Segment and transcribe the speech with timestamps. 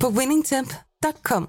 [0.00, 1.48] på winningtemp.com.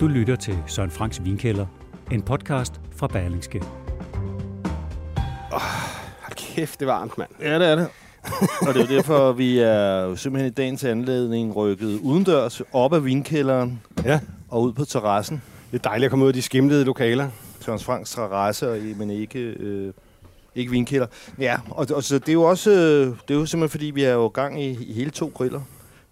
[0.00, 1.66] Du lytter til Søren Franks Vinkælder,
[2.12, 3.62] en podcast fra Berlingske.
[5.50, 7.30] Hold kæft, det er varmt, mand.
[7.40, 7.88] Ja, det er det.
[8.66, 12.92] og det er jo derfor, vi er jo simpelthen i dagens anledning rykket udendørs op
[12.92, 15.42] af vinkælderen Ja, og ud på terrassen.
[15.72, 17.28] det er dejligt at komme ud af de skimlede lokaler.
[17.60, 19.92] Søren Franks terrasse, men ikke, øh,
[20.54, 21.06] ikke vinkælder.
[21.38, 24.04] Ja, og, og så det er jo også øh, det er jo simpelthen fordi, vi
[24.04, 25.60] er jo gang i, i hele to griller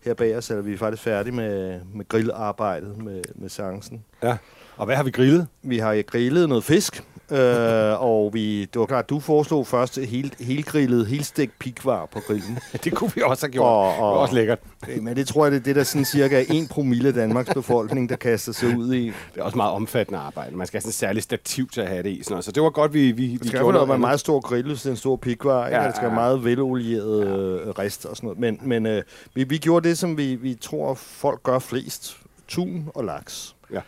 [0.04, 4.04] her bag os, eller vi er faktisk færdige med, med grillarbejdet med, med seancen.
[4.22, 4.36] Ja.
[4.76, 5.46] Og hvad har vi grillet?
[5.62, 10.34] Vi har grillet noget fisk, øh, og vi, det var klart, du foreslog først helt,
[10.40, 12.58] helt grillet, helt stegt pikvar på grillen.
[12.84, 13.64] Det kunne vi også have gjort.
[13.66, 14.58] Og- Og, det var også lækkert.
[14.88, 17.14] Øh, Men det tror jeg, det er det, der sådan cirka er 1 promille af
[17.14, 19.06] Danmarks befolkning, der kaster sig ud i.
[19.06, 20.56] Det er også meget omfattende arbejde.
[20.56, 22.22] Man skal have sådan et særligt stativ til at have det i.
[22.22, 22.44] Sådan noget.
[22.44, 24.40] Så det var godt, vi, vi, vi Det skal gjorde være med en meget stor
[24.40, 25.68] grill, det er en stor pikvar.
[25.68, 26.20] Ja, Ja, det skal være ja.
[26.20, 28.38] meget velolieret øh, rist og sådan noget.
[28.38, 29.02] Men, men øh,
[29.34, 32.16] vi, vi gjorde det, som vi, vi tror, folk gør flest.
[32.48, 33.54] Tun og laks.
[33.72, 33.80] Ja.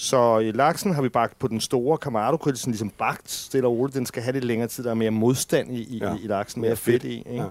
[0.00, 3.76] Så i laksen har vi bagt på den store Kamado-grill, sådan ligesom bagt stille og
[3.76, 3.96] roligt.
[3.96, 6.14] Den skal have lidt længere tid, der er mere modstand i, i, Ja.
[6.14, 7.12] i laksen, Mere fedt, fedt.
[7.12, 7.16] i.
[7.18, 7.34] Ikke?
[7.34, 7.44] Ja.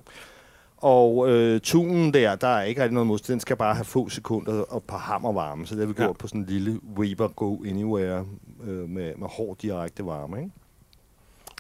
[0.78, 3.34] Og øh, tunen der, der er ikke rigtig noget modstand.
[3.34, 5.66] Den skal bare have få sekunder og på hammervarme.
[5.68, 6.04] Så det har vi Ja.
[6.04, 8.26] gjort på sådan en lille Weber Go Anywhere
[8.64, 10.38] øh, med, med hård direkte varme.
[10.40, 10.52] Ikke?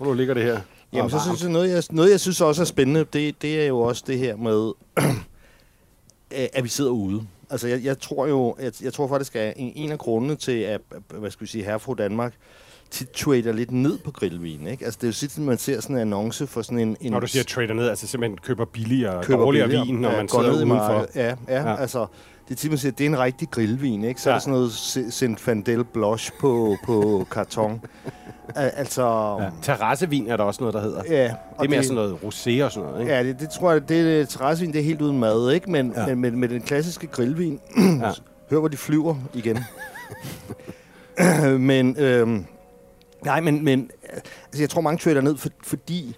[0.02, 0.60] Hvor ligger det her?
[0.94, 3.62] Jamen, Og så synes jeg, noget jeg, noget, jeg synes også er spændende, det, det
[3.64, 4.72] er jo også det her med,
[6.58, 7.28] at vi sidder ude.
[7.50, 10.60] Altså, jeg, jeg tror jo, jeg, jeg tror faktisk, at en, en af grundene til,
[10.60, 10.82] at,
[11.14, 12.34] hvad skal vi sige, herfra Danmark
[12.92, 14.86] tit trader lidt ned på grillvin, ikke?
[14.86, 16.98] Altså, det er jo tit, man ser sådan en annonce for sådan en...
[17.02, 20.10] en Når du siger trader ned, altså simpelthen køber billigere, køber dårligere billigere, vin, når
[20.10, 21.08] ja, man går sidder udenfor.
[21.16, 21.62] ja, Ja.
[21.70, 22.08] ja, altså...
[22.48, 24.22] Det er tit, man siger, det er en rigtig grillvin, ikke?
[24.22, 24.34] Så Ja.
[24.34, 27.82] er der sådan noget Zinfandel Blush på, på karton.
[28.56, 29.38] Al- altså...
[29.42, 29.50] Ja.
[29.62, 31.02] Terrassevin er der også noget, der hedder.
[31.10, 33.14] Ja, Det er mere sådan noget rosé og sådan noget, ikke?
[33.14, 35.72] Ja, det, det tror jeg, det er terrassevin, det er helt uden mad, ikke?
[35.72, 36.06] Men, Ja.
[36.08, 37.60] men, men med den klassiske grillvin,
[38.02, 38.12] ja.
[38.50, 39.60] hør hvor de flyver igen.
[41.60, 42.46] men, øhm,
[43.26, 46.16] nej, men, men altså, jeg tror mange trader ned, for, fordi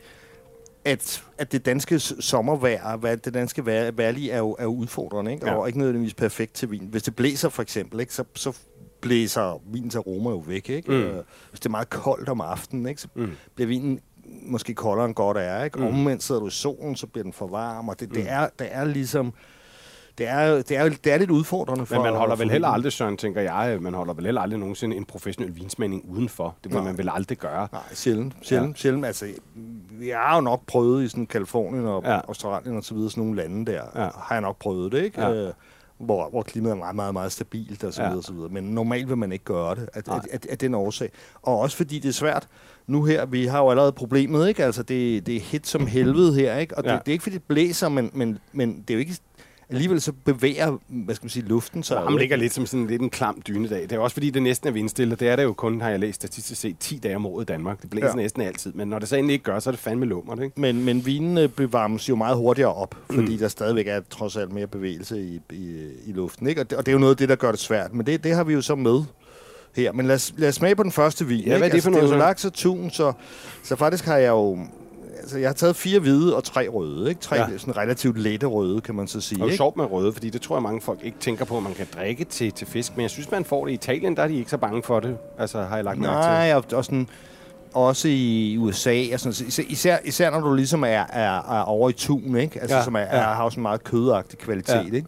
[0.89, 5.45] at, at det danske sommervejr, hvad, det danske vejr, vejrlig er jo, er udfordrende, ikke?
[5.47, 5.55] Ja.
[5.55, 6.87] Og ikke nødvendigvis perfekt til vin.
[6.91, 8.13] Hvis det blæser for eksempel, ikke?
[8.13, 8.57] Så, så
[9.01, 10.91] blæser vinens aroma jo væk, ikke?
[10.91, 10.97] Mm.
[10.97, 13.01] Øh, Hvis det er meget koldt om aftenen, ikke?
[13.01, 13.31] Så Mm.
[13.55, 15.79] bliver vinen måske koldere end godt er, ikke?
[15.79, 15.85] Mm.
[15.85, 18.25] Omvendt sidder du i solen, så bliver den for varm, og det, det, Mm.
[18.29, 19.33] er, det er ligesom...
[20.19, 21.95] Det er, det, er, det er lidt udfordrende for...
[21.95, 24.95] Men man holder vel heller aldrig, Søren, tænker jeg, man holder vel heller aldrig nogensinde
[24.97, 26.55] en professionel vinsmagning udenfor.
[26.63, 27.67] Det vil man vel aldrig gøre.
[27.71, 28.33] Nej, sjældent.
[28.41, 28.81] Sjældent, ja.
[28.81, 29.05] sjældent.
[29.05, 29.25] Altså,
[29.91, 32.13] vi har jo nok prøvet i sådan Kalifornien og Ja.
[32.13, 32.19] ja.
[32.27, 34.03] Australien og så videre, sådan nogle lande der, Ja.
[34.03, 34.09] ja.
[34.15, 35.21] har jeg nok prøvet det, ikke?
[35.21, 35.33] Ja.
[35.33, 35.53] Øh,
[35.97, 38.07] hvor, hvor klimaet er meget, meget, meget stabilt og så Ja.
[38.07, 38.49] videre, og så videre.
[38.49, 41.09] Men normalt vil man ikke gøre det, af, af, af, af den årsag.
[41.41, 42.47] Og også fordi det er svært.
[42.87, 44.63] Nu her, vi har jo allerede problemet, ikke?
[44.65, 46.77] Altså, det, det er hit som helvede her, ikke?
[46.77, 46.93] Og Ja.
[46.93, 49.17] det, det er ikke, fordi det blæser, men, men, men det er jo ikke...
[49.71, 51.97] Alligevel så bevæger, hvad skal man sige, luften sig.
[51.97, 52.43] Varmen ligger ikke?
[52.45, 53.81] lidt som sådan lidt en klam dynedag.
[53.81, 55.15] Det er også fordi, det næsten er vindstille.
[55.15, 57.45] Det er det jo kun, har jeg læst statistisk set, 10 dage om året i
[57.45, 57.81] Danmark.
[57.81, 58.15] Det blæser ja.
[58.15, 58.73] Næsten altid.
[58.73, 60.61] Men når det så endelig ikke gør, så er det fandme lummert, ikke?
[60.61, 63.31] Men, men vinene bevarmes jo meget hurtigere op, fordi Mm.
[63.31, 63.37] mm.
[63.37, 66.47] der stadigvæk er trods alt mere bevægelse i, i, i luften.
[66.47, 66.61] Ikke?
[66.61, 67.93] Og, det, og det er jo noget af det, der gør det svært.
[67.93, 69.03] Men det, det har vi jo så med
[69.75, 69.91] her.
[69.91, 71.39] Men lad os, lad os smage på den første vin.
[71.39, 71.75] Ja, hvad er ikke?
[71.75, 72.27] det for altså, noget, Det er jo så?
[72.27, 73.13] laks og tun, så,
[73.63, 74.59] så faktisk har jeg jo...
[75.19, 77.09] Altså, jeg har taget fire hvide og tre røde.
[77.09, 77.21] Ikke?
[77.21, 77.57] Tre Ja.
[77.57, 79.41] sådan relativt lette røde, kan man så sige.
[79.43, 81.57] Og det er sjovt med røde, fordi det tror jeg, mange folk ikke tænker på,
[81.57, 82.95] at man kan drikke til, til fisk.
[82.95, 84.99] Men jeg synes, man får det i Italien, der er de ikke så bange for
[84.99, 85.17] det.
[85.39, 86.29] Altså, har jeg lagt mærke til.
[86.31, 87.07] Nej, og, og sådan,
[87.73, 89.03] også i USA.
[89.13, 92.61] Og sådan, især, især, især når du ligesom er, er, er over i tun, ikke?
[92.61, 93.05] Altså, Ja, som er, ja.
[93.05, 94.73] er, har sådan en meget kødagtig kvalitet.
[94.91, 94.95] Ja.
[94.95, 95.07] Ikke?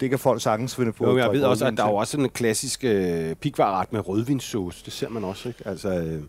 [0.00, 1.04] Det kan folk sagtens finde på.
[1.04, 4.84] Jo, jeg ved også, at der er jo også en klassisk øh, pikvarret med rødvinssauce.
[4.84, 5.62] Det ser man også, ikke?
[5.66, 6.22] Altså, øh,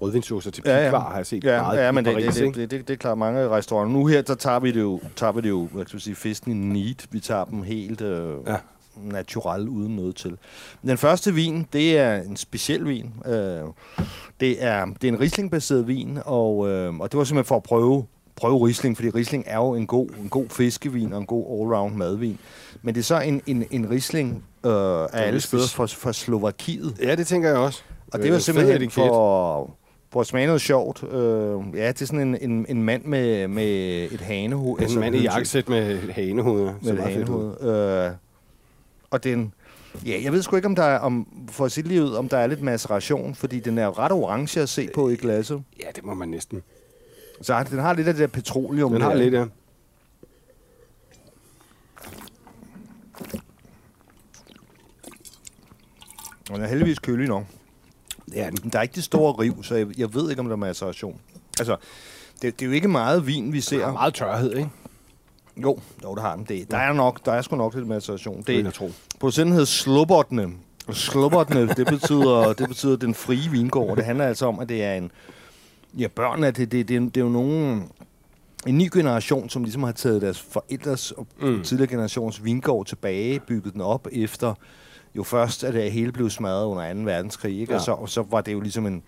[0.00, 0.98] rødvinssaucer til pikvar Ja, ja.
[0.98, 2.98] har jeg set Ja, meget ja, men det, Paris, det, det, det, det, det er
[2.98, 3.92] klart mange restauranter.
[3.98, 6.14] Nu her, der tager vi det jo, tager vi det jo hvad skal vi sige,
[6.14, 7.06] fisken i neat.
[7.10, 8.56] Vi tager dem helt øh, Ja.
[9.02, 10.36] natural, uden noget til.
[10.82, 13.12] Den første vin, det er en speciel vin.
[13.26, 13.32] Øh,
[14.40, 17.62] det, er, det er en Riesling-baseret vin, og, øh, og det var simpelthen for at
[17.62, 18.04] prøve
[18.36, 21.94] prøve Riesling, fordi Riesling er jo en god, en god fiskevin og en god allround
[21.96, 22.38] madvin.
[22.82, 26.94] Men det er så en, en, en Riesling øh, af alle steder fra, fra Slovakiet.
[27.02, 27.82] Ja, det tænker jeg også.
[28.12, 29.70] Og det var simpelthen for,
[30.16, 31.02] for at smage noget sjovt.
[31.02, 33.66] Øh, ja, det er sådan en, en, en mand med, med
[34.12, 34.90] et hanehoved.
[34.90, 36.74] En mand i jakkesæt med hanehoveder.
[36.82, 37.62] Med et hanehoved.
[37.62, 38.12] Øh,
[39.10, 39.54] og den...
[40.06, 42.46] Ja, jeg ved sgu ikke, om der er, om, for lige ud, om der er
[42.46, 45.62] lidt maceration, fordi den er ret orange at se på i glasset.
[45.80, 46.62] Ja, det må man næsten.
[47.42, 48.92] Så den har lidt af det der petroleum.
[48.92, 49.16] Den har der.
[49.16, 49.44] lidt, ja.
[56.48, 57.44] Den er heldigvis kølig nok.
[58.26, 58.70] Det er den.
[58.70, 61.20] Der er ikke de store riv, så jeg, jeg ved ikke, om der er maceration.
[61.58, 61.76] Altså,
[62.42, 63.86] det, det er jo ikke meget vin, vi Der ser.
[63.86, 64.70] er meget tørhed, ikke?
[65.62, 66.44] Jo, jo, det har den.
[66.44, 68.36] Det, der er nok, der er sgu nok lidt maceration.
[68.38, 68.90] Det Det, jeg tro.
[69.20, 70.48] producenten hedder Slobotne.
[70.86, 73.96] Og Slobotne, det betyder, det betyder den frie vingård.
[73.96, 75.10] Det handler altså om, at det er en...
[75.98, 77.88] Ja, børn er det, det, det, det er jo nogen...
[78.66, 81.62] En ny generation, som ligesom har taget deres forældres og mm.
[81.62, 84.54] tidligere generations vingård tilbage, bygget den op efter
[85.16, 87.00] jo først, at det hele blev smadret under 2.
[87.00, 87.72] verdenskrig, ikke?
[87.72, 87.78] Ja.
[87.78, 89.02] Og, så, og så var det jo ligesom en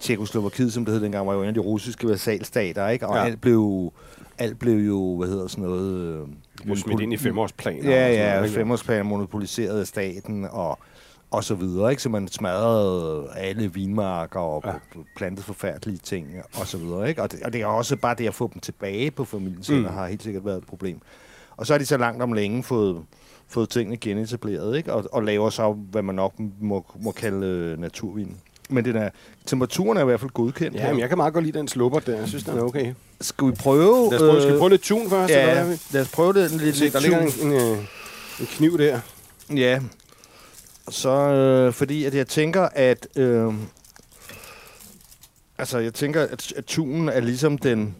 [0.00, 3.06] Tjekoslovakiet, som det hed dengang, var jo en af de russiske vasalstater, ikke?
[3.06, 3.24] Og Ja.
[3.24, 3.92] alt blev
[4.38, 6.26] alt blev jo, hvad hedder sådan noget...
[6.68, 7.90] øh, smidt ind i femårsplaner.
[7.90, 8.54] Ja, ja, noget, ikke?
[8.60, 10.78] femårsplaner monopoliseret af staten og,
[11.30, 12.02] og så videre, ikke?
[12.02, 14.72] Så man smadrede alle vinmarker og Ja.
[15.16, 16.26] plantede forfærdelige ting
[16.60, 17.22] og så videre, ikke?
[17.22, 19.90] Og det, og det er også bare det at få dem tilbage på familiens hænder
[19.90, 19.96] Mm.
[19.96, 21.00] har helt sikkert været et problem.
[21.56, 22.96] Og så har de så langt om længe fået,
[23.54, 24.92] fået tingene genetableret, ikke?
[24.92, 28.36] Og, og laver så, hvad man nok må, må kalde øh, naturvin.
[28.70, 29.10] Men den er,
[29.46, 30.76] temperaturen er i hvert fald godkendt.
[30.76, 32.18] Ja, men jeg kan meget godt lide den slupper der.
[32.18, 32.94] Jeg synes, den er okay.
[33.20, 34.10] Skal vi prøve?
[34.10, 35.32] Lad os prøve, skal vi prøve lidt tun først?
[35.32, 35.80] eller hvad Ja, er vi?
[35.90, 36.78] lad os prøve det lidt.
[36.80, 37.78] Lidt der ligger en, en, øh,
[38.40, 39.00] en kniv der.
[39.54, 39.80] Ja.
[40.88, 43.08] Så øh, fordi at jeg tænker, at...
[43.16, 43.54] Øh,
[45.58, 47.96] altså, jeg tænker, at, at tunen er ligesom den...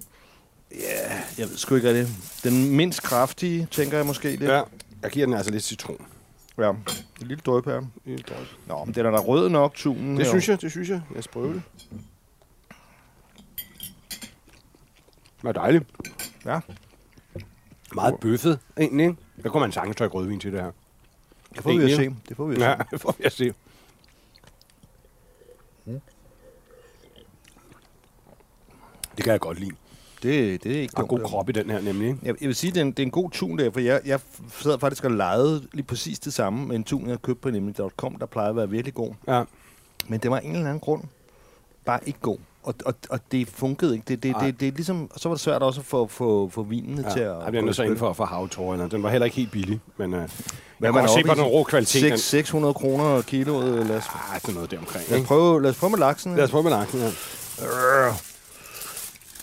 [0.70, 2.06] Ja, jeg ved sgu ikke rigtig.
[2.44, 4.42] Den mindst kraftige, tænker jeg måske lidt.
[4.42, 4.62] Ja.
[5.04, 6.06] Jeg giver den altså lidt citron.
[6.58, 6.70] ja.
[6.70, 6.78] En
[7.28, 7.82] lille drøb her.
[8.66, 10.16] Nå, men den er da rød nok, tunen.
[10.16, 11.02] Det synes jeg, det synes jeg.
[11.10, 11.62] Lad os prøve det.
[15.42, 15.84] Det er dejligt.
[16.44, 16.60] Ja.
[17.94, 19.06] Meget bøffet, egentlig.
[19.06, 19.16] ikke?
[19.42, 20.70] Der kunne man sagtens trykke rødvin til det her.
[21.54, 22.02] Det får vi at se.
[22.02, 22.28] Egentlig.
[22.28, 22.84] Det får vi at Ja, se.
[22.90, 23.54] det får vi at se.
[29.16, 29.76] Det kan jeg godt lide.
[30.24, 31.08] Det, det er ikke er dumt.
[31.08, 32.08] god krop i den her, nemlig.
[32.08, 32.18] Ikke?
[32.22, 33.80] Jeg, jeg vil sige, at det er en, det er en god tun der, for
[33.80, 34.20] jeg, jeg
[34.60, 38.16] sad faktisk og legede lige præcis det samme med en tun, jeg købte på nemlig.com,
[38.16, 39.10] der plejede at være virkelig god.
[39.28, 39.42] Ja.
[40.08, 41.02] Men det var en eller anden grund
[41.84, 42.38] bare ikke god.
[42.62, 44.04] Og, og, og det fungerede ikke.
[44.08, 44.46] Det, det, Nej.
[44.46, 47.02] det, det er ligesom, og så var det svært også at få, få, få vinene
[47.08, 47.12] Ja.
[47.14, 47.36] til at...
[47.42, 48.88] Jeg bliver nødt til inden for, for havtårerne.
[48.90, 50.28] Den var heller ikke helt billig, men uh, jeg
[50.78, 52.02] Hvad man se på den rå kvalitet.
[52.02, 53.86] Den, 6, 600 kroner kiloet.
[53.86, 55.04] Lad os, ah, det er noget deromkring.
[55.10, 56.34] lad os, prøve, lad os prøve med laksen.
[56.36, 57.10] Lad os prøve med laksen her.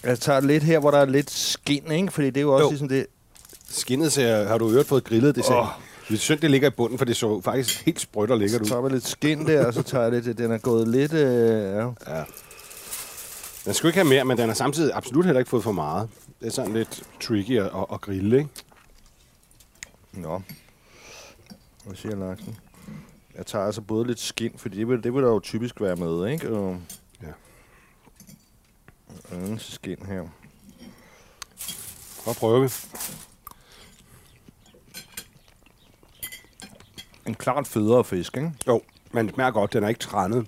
[0.04, 2.12] Jeg tager lidt her, hvor der er lidt skin, ikke?
[2.12, 2.70] Fordi det er jo også Jo.
[2.70, 3.06] ligesom det...
[3.70, 5.50] Skinnet ser, har du øvrigt fået grillet det?
[5.50, 5.58] Åh.
[5.58, 5.68] Oh.
[6.10, 8.60] Det er synd, det ligger i bunden, for det så faktisk helt sprødt og lækkert
[8.60, 8.70] Så ud.
[8.70, 10.38] tager vi lidt skin der, og så tager jeg lidt...
[10.38, 11.14] Den er gået lidt...
[11.14, 11.80] Øh, ja.
[12.16, 12.24] Ja.
[13.66, 16.10] Den skulle ikke have mere, men den har samtidig absolut heller ikke fået for meget.
[16.40, 18.50] Det er sådan lidt tricky at, at, grille, ikke?
[20.14, 20.42] Nå.
[21.86, 22.56] Hvad siger laksen?
[23.38, 25.96] Jeg tager altså både lidt skin, fordi det vil, det vil der jo typisk være
[25.96, 26.50] med, ikke?
[26.50, 26.78] Og.
[29.32, 30.22] Anden skin her.
[32.24, 32.70] Prøv at prøve.
[37.26, 38.52] En klart federe fisk, ikke?
[38.68, 38.82] Jo,
[39.12, 39.74] men det smager godt.
[39.74, 40.48] Den er ikke trændet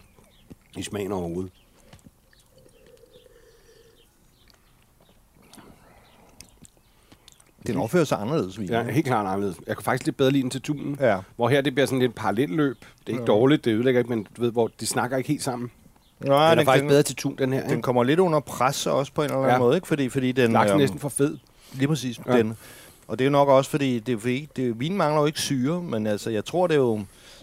[0.77, 1.51] i smagen overhovedet.
[7.67, 8.69] Den opfører sig anderledes, vin.
[8.69, 9.57] Ja, helt klart anderledes.
[9.67, 10.97] Jeg kan faktisk lidt bedre lide den til tunen.
[10.99, 11.19] Ja.
[11.35, 12.77] Hvor her det bliver sådan lidt parallelløb.
[12.79, 13.25] Det er ikke Ja.
[13.25, 15.71] dårligt, det ødelægger ikke, men du ved, hvor de snakker ikke helt sammen.
[16.25, 17.61] Nej, den er den, faktisk den, bedre til tun, den her.
[17.61, 17.81] den Ikke?
[17.81, 19.59] kommer lidt under pres også på en eller anden Ja.
[19.59, 19.87] måde, ikke?
[19.87, 20.51] Fordi, fordi den...
[20.51, 21.37] Laksen er øhm, næsten for fed.
[21.73, 22.19] Lige præcis.
[22.27, 22.37] Ja.
[22.37, 22.57] Den.
[23.07, 25.39] Og det er jo nok også, fordi det, er fordi det, vin mangler jo ikke
[25.39, 27.01] syre, men altså, jeg tror, det er jo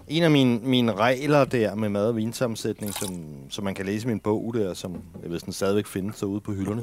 [0.08, 4.04] en af mine, mine regler der med mad- og vinsammensætning, som, som man kan læse
[4.06, 6.82] i min bog der, som jeg ved, den stadigvæk findes derude på hylderne.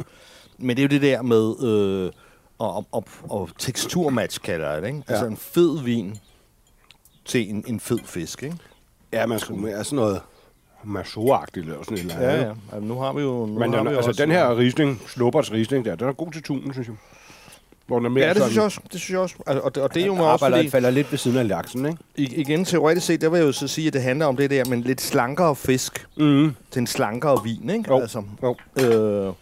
[0.57, 2.11] Men det er jo det der med øh,
[2.59, 5.03] og, og, og teksturmatch, kalder jeg det, ikke?
[5.07, 5.13] Ja.
[5.13, 6.17] Altså en fed vin
[7.25, 8.55] til en, en fed fisk, ikke?
[9.13, 10.21] Ja, man skulle mere sådan noget
[10.88, 12.27] maso-agtigt eller sådan et eller andet.
[12.27, 12.50] Ja, ja.
[12.74, 13.46] Altså, nu har vi jo...
[13.46, 16.13] Nu Men har den, vi altså, også, den her Riesling, Slubbers Riesling der, den er
[16.13, 16.96] god til tunen, synes jeg.
[17.88, 18.79] Hvor den er mere Ja, det synes jeg også.
[18.91, 19.36] Det synes jeg også.
[19.48, 20.70] Altså, og, det, og det er jo også, fordi...
[20.70, 21.98] falder lidt ved siden af laksen, ikke?
[22.15, 24.50] I- Igen, teoretisk set, der vil jeg jo så sige, at det handler om det
[24.50, 26.56] der, men lidt slankere fisk Mm.
[26.72, 27.84] til en slankere vin, ikke?
[27.89, 28.00] Jo.
[28.00, 28.56] Altså, Jo.
[28.79, 29.34] øh, jeg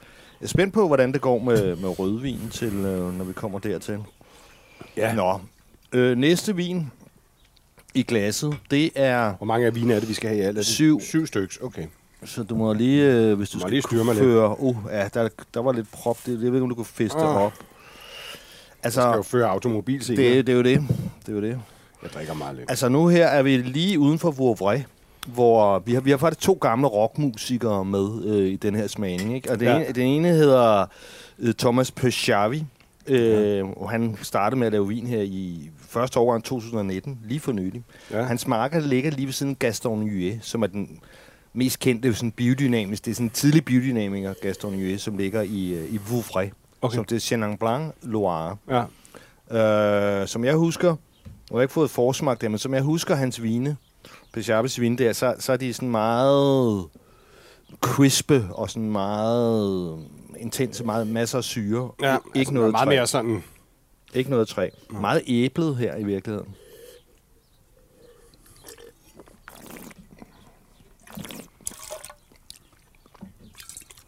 [0.42, 3.98] er spændt på, hvordan det går med, med rødvin, til, øh, når vi kommer dertil.
[4.98, 5.14] Ja.
[5.14, 5.40] Nå.
[5.94, 6.92] Øh, næste vin
[7.96, 9.34] i glasset, det er...
[9.38, 10.66] Hvor mange af vine er det, vi skal have i alt?
[10.66, 11.02] Syv.
[11.02, 11.86] Syv stykker, okay.
[12.26, 14.60] Så du må lige, øh, hvis du Må skal lige styre føre...
[14.60, 16.18] Uh, ja, der, der var lidt prop.
[16.26, 17.36] Det, jeg ved ikke, om du kunne feste Åh.
[17.36, 17.54] op.
[18.84, 20.24] Jeg skal jo Altså, føre automobil senere.
[20.30, 20.82] det, det er jo det.
[21.26, 21.60] Det er jo det.
[22.04, 22.70] Jeg drikker meget lidt.
[22.70, 24.80] Altså nu her er vi lige uden for Vouvray,
[25.28, 29.36] hvor vi har, vi har faktisk to gamle rockmusikere med øh, i den her smagning.
[29.36, 29.52] Ikke?
[29.52, 29.72] Og det Ja.
[29.78, 29.84] ja.
[29.84, 30.86] ene, den ene hedder
[31.40, 32.64] øh, Thomas Peshavi,
[33.08, 37.52] øh, og han startede med at lave vin her i første årgang 2019, lige for
[37.52, 37.84] nylig.
[38.12, 38.22] Ja.
[38.24, 41.00] Hans marker ligger lige ved siden Gaston Nuet, som er den
[41.54, 43.06] mest kendte sådan biodynamisk.
[43.06, 46.48] Det er sådan en tidlig biodynamiker, Gaston Nuet, som ligger i, øh, i Vouvray.
[46.82, 46.96] Okay.
[46.96, 48.58] Som det er Chenin Blanc Loire.
[48.70, 50.22] Ja.
[50.22, 50.96] Øh, som jeg husker,
[51.52, 53.78] jeg har ikke fået forsmagt det, men som jeg husker hans vine,
[54.34, 56.86] Peshabes vine der, så, så er de sådan meget
[57.82, 59.98] crispe og sådan meget
[60.40, 61.90] intense, meget masser af syre.
[62.02, 62.16] ja.
[62.16, 62.96] ikke altså, noget meget træ.
[62.96, 63.44] mere sådan...
[64.16, 64.70] Ikke noget træ.
[64.90, 66.56] Meget æblet her i virkeligheden.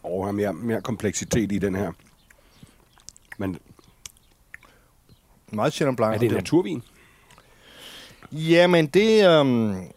[0.02, 1.92] Og har mere, mere kompleksitet i den her.
[3.38, 3.58] Men
[5.52, 6.14] Meget Chenin Blanc.
[6.14, 6.82] er det en naturvin?
[8.32, 9.28] Jamen, det...
[9.28, 9.92] Øhm,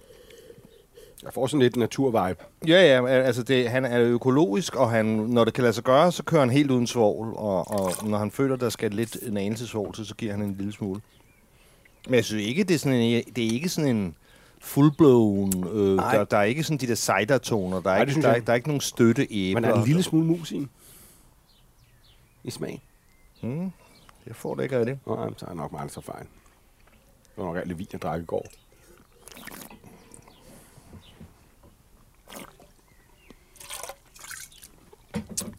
[1.24, 2.44] Jeg får sådan lidt naturvibe.
[2.68, 6.12] ja, ja, altså det, han er økologisk, og han, når det kan lade sig gøre,
[6.12, 9.38] så kører han helt uden svovl, og, og når han føler, der skal lidt en
[9.38, 11.01] anelse svovl til, så giver han en lille smule.
[12.06, 14.16] Men jeg synes ikke, det er sådan en, det er ikke sådan en
[14.62, 16.16] fullblown, øh, Nej.
[16.16, 18.40] der, der er ikke sådan de der cider-toner, der er, Nej, det ikke, der, er,
[18.40, 19.62] der er ikke nogen støtte æbler.
[19.62, 20.68] Men er en lille smule mus i?
[22.44, 22.82] I smag?
[23.42, 23.72] Hmm,
[24.28, 25.00] jeg får det ikke af det.
[25.08, 26.24] Jamen, så er jeg nok meget så fejl.
[26.24, 28.46] Det var nok alt det vin, jeg drak i går.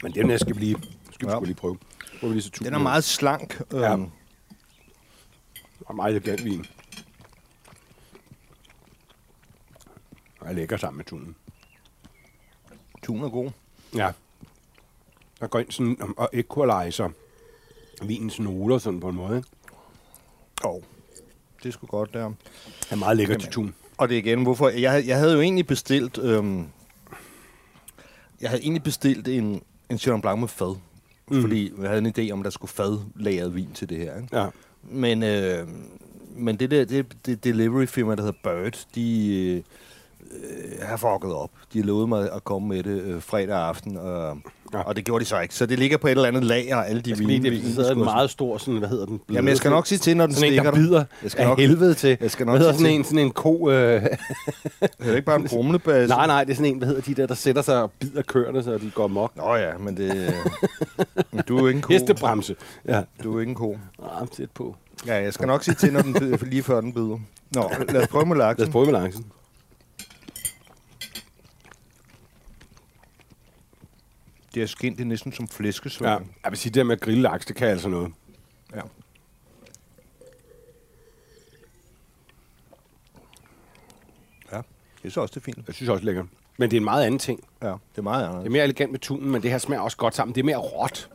[0.02, 0.76] Men den her skal vi lige,
[1.12, 1.40] skal vi Ja.
[1.40, 1.78] lige prøve.
[2.20, 2.50] Prøv vi lige så.
[2.64, 3.60] Den er meget slank.
[3.74, 3.96] Øh, Ja.
[5.86, 6.66] Og meget elegant vin.
[10.40, 11.36] Og er lækker sammen med tunen.
[13.02, 13.50] Tun er god.
[13.94, 14.12] Ja.
[15.40, 17.08] Der går ind sådan og equalizer
[18.02, 19.36] vinens noter sådan på en måde.
[19.36, 19.48] ikke?
[20.64, 20.82] Oh.
[21.62, 22.28] Det er sgu godt, der.
[22.28, 22.36] Det
[22.90, 23.74] er meget lækker til tun.
[23.98, 24.68] Og det er igen, hvorfor...
[24.68, 26.18] Jeg, havde- jeg havde jo egentlig bestilt...
[26.18, 26.68] Øhm,
[28.40, 30.76] jeg havde egentlig bestilt en, en Chenin Blanc med fad.
[31.30, 31.40] Mm.
[31.40, 34.16] Fordi jeg havde en idé om, der skulle fadlagret vin til det her.
[34.16, 34.38] Ikke?
[34.38, 34.46] Ja.
[34.82, 35.68] Men, øh,
[36.36, 39.62] men det der det, det delivery firma, der hedder Bird, de øh,
[40.32, 41.50] øh, har fucket op.
[41.72, 44.38] De lovet mig at komme med det øh, fredag aften, og,
[44.74, 44.78] Ja.
[44.78, 45.54] og det gjorde de så ikke.
[45.54, 47.50] Så det ligger på et eller andet lager, alle de vine.
[47.50, 49.18] det sidder en meget stor, sådan, hvad hedder den?
[49.26, 50.80] Bløde, Jamen, jeg skal nok sige til, når den sådan en, stikker der dig.
[50.88, 52.16] bider Jeg skal nok- helvede til.
[52.20, 53.70] Jeg skal nok hvad hedder sådan en, sådan en ko...
[53.70, 54.10] Øh, Det
[55.00, 56.08] er ikke bare en brumlebase.
[56.16, 58.22] nej, nej, det er sådan en, hvad hedder de der, der sætter sig og bider
[58.22, 59.36] køerne, så de går mok.
[59.36, 60.34] Nå ja, men det...
[61.32, 61.92] men du er jo ikke en ko.
[61.92, 62.56] Hestebremse.
[62.88, 63.02] Ja.
[63.24, 63.76] Du er ikke en ko.
[64.20, 64.76] Ah, tæt på.
[65.06, 67.18] Ja, jeg skal nok sige til, når den bider, lige før den bider.
[67.54, 68.68] Nå, lad os prøve med Lad laksen.
[68.68, 69.24] os prøve med laksen.
[74.54, 75.56] Det er skind, det er næsten som Ja.
[75.56, 76.08] flæskesvær.
[76.10, 78.12] Jeg vil sige, det der med at grille laks, det kan altså noget.
[78.74, 78.80] ja.
[84.52, 84.56] Ja,
[85.02, 85.58] det er så også det fint.
[85.66, 86.26] Jeg synes også det er lækkert.
[86.56, 87.44] Men det er en meget anden ting.
[87.62, 89.96] Ja, det er meget Det er mere elegant med tunen, men det her smager også
[89.96, 90.34] godt sammen.
[90.34, 91.10] Det er mere råt.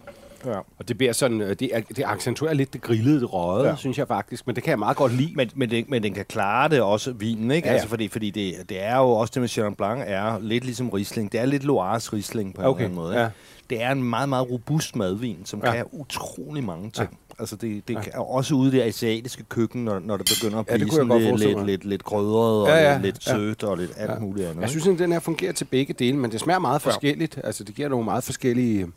[0.48, 0.58] Ja.
[0.80, 3.70] Og det bliver sådan, øh, det, det accentuerer lidt det grillede, det røde, ja.
[3.70, 3.76] Ja.
[3.76, 4.48] synes jeg faktisk.
[4.48, 5.32] Men det kan jeg meget godt lide.
[5.36, 7.68] Men, men, det, men den kan klare det også, vinen, ikke?
[7.68, 7.74] Ja, Ja, ja.
[7.74, 10.90] Altså, fordi, fordi det, det er jo også det med Chenin Blanc, er lidt ligesom
[10.90, 11.32] Riesling.
[11.32, 13.20] Det er lidt Loires Riesling på en Okay, eller anden måde.
[13.20, 13.26] ja.
[13.26, 13.36] Ikke?
[13.70, 15.70] Det er en meget, meget robust madvin, som Ja.
[15.70, 15.76] ja.
[15.76, 17.10] kan utrolig mange ting.
[17.12, 17.36] Ja.
[17.40, 18.02] Altså det, det ja.
[18.02, 21.14] kan også ude i det asiatiske køkken, når, når det begynder at Ja, det blive
[21.16, 23.32] jeg sådan lidt, lidt, lidt, lidt krydret og Ja, ja, lidt, lidt ja.
[23.36, 24.20] sødt og lidt alt Ja.
[24.20, 24.62] muligt andet.
[24.62, 27.40] Jeg synes, at den her fungerer til begge dele, men det smager meget forskelligt.
[27.44, 28.88] Altså, det giver nogle meget forskellige...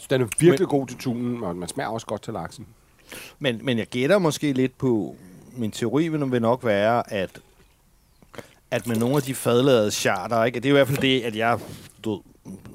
[0.00, 2.66] Synes, den er virkelig men, god til tunen, og man smager også godt til laksen.
[3.38, 5.16] Men, men jeg gætter måske lidt på,
[5.56, 7.40] min teori vil nok være, at,
[8.70, 10.60] at med nogle af de fadlavede charter, ikke?
[10.60, 11.58] det er i hvert fald det, at jeg
[12.04, 12.22] du,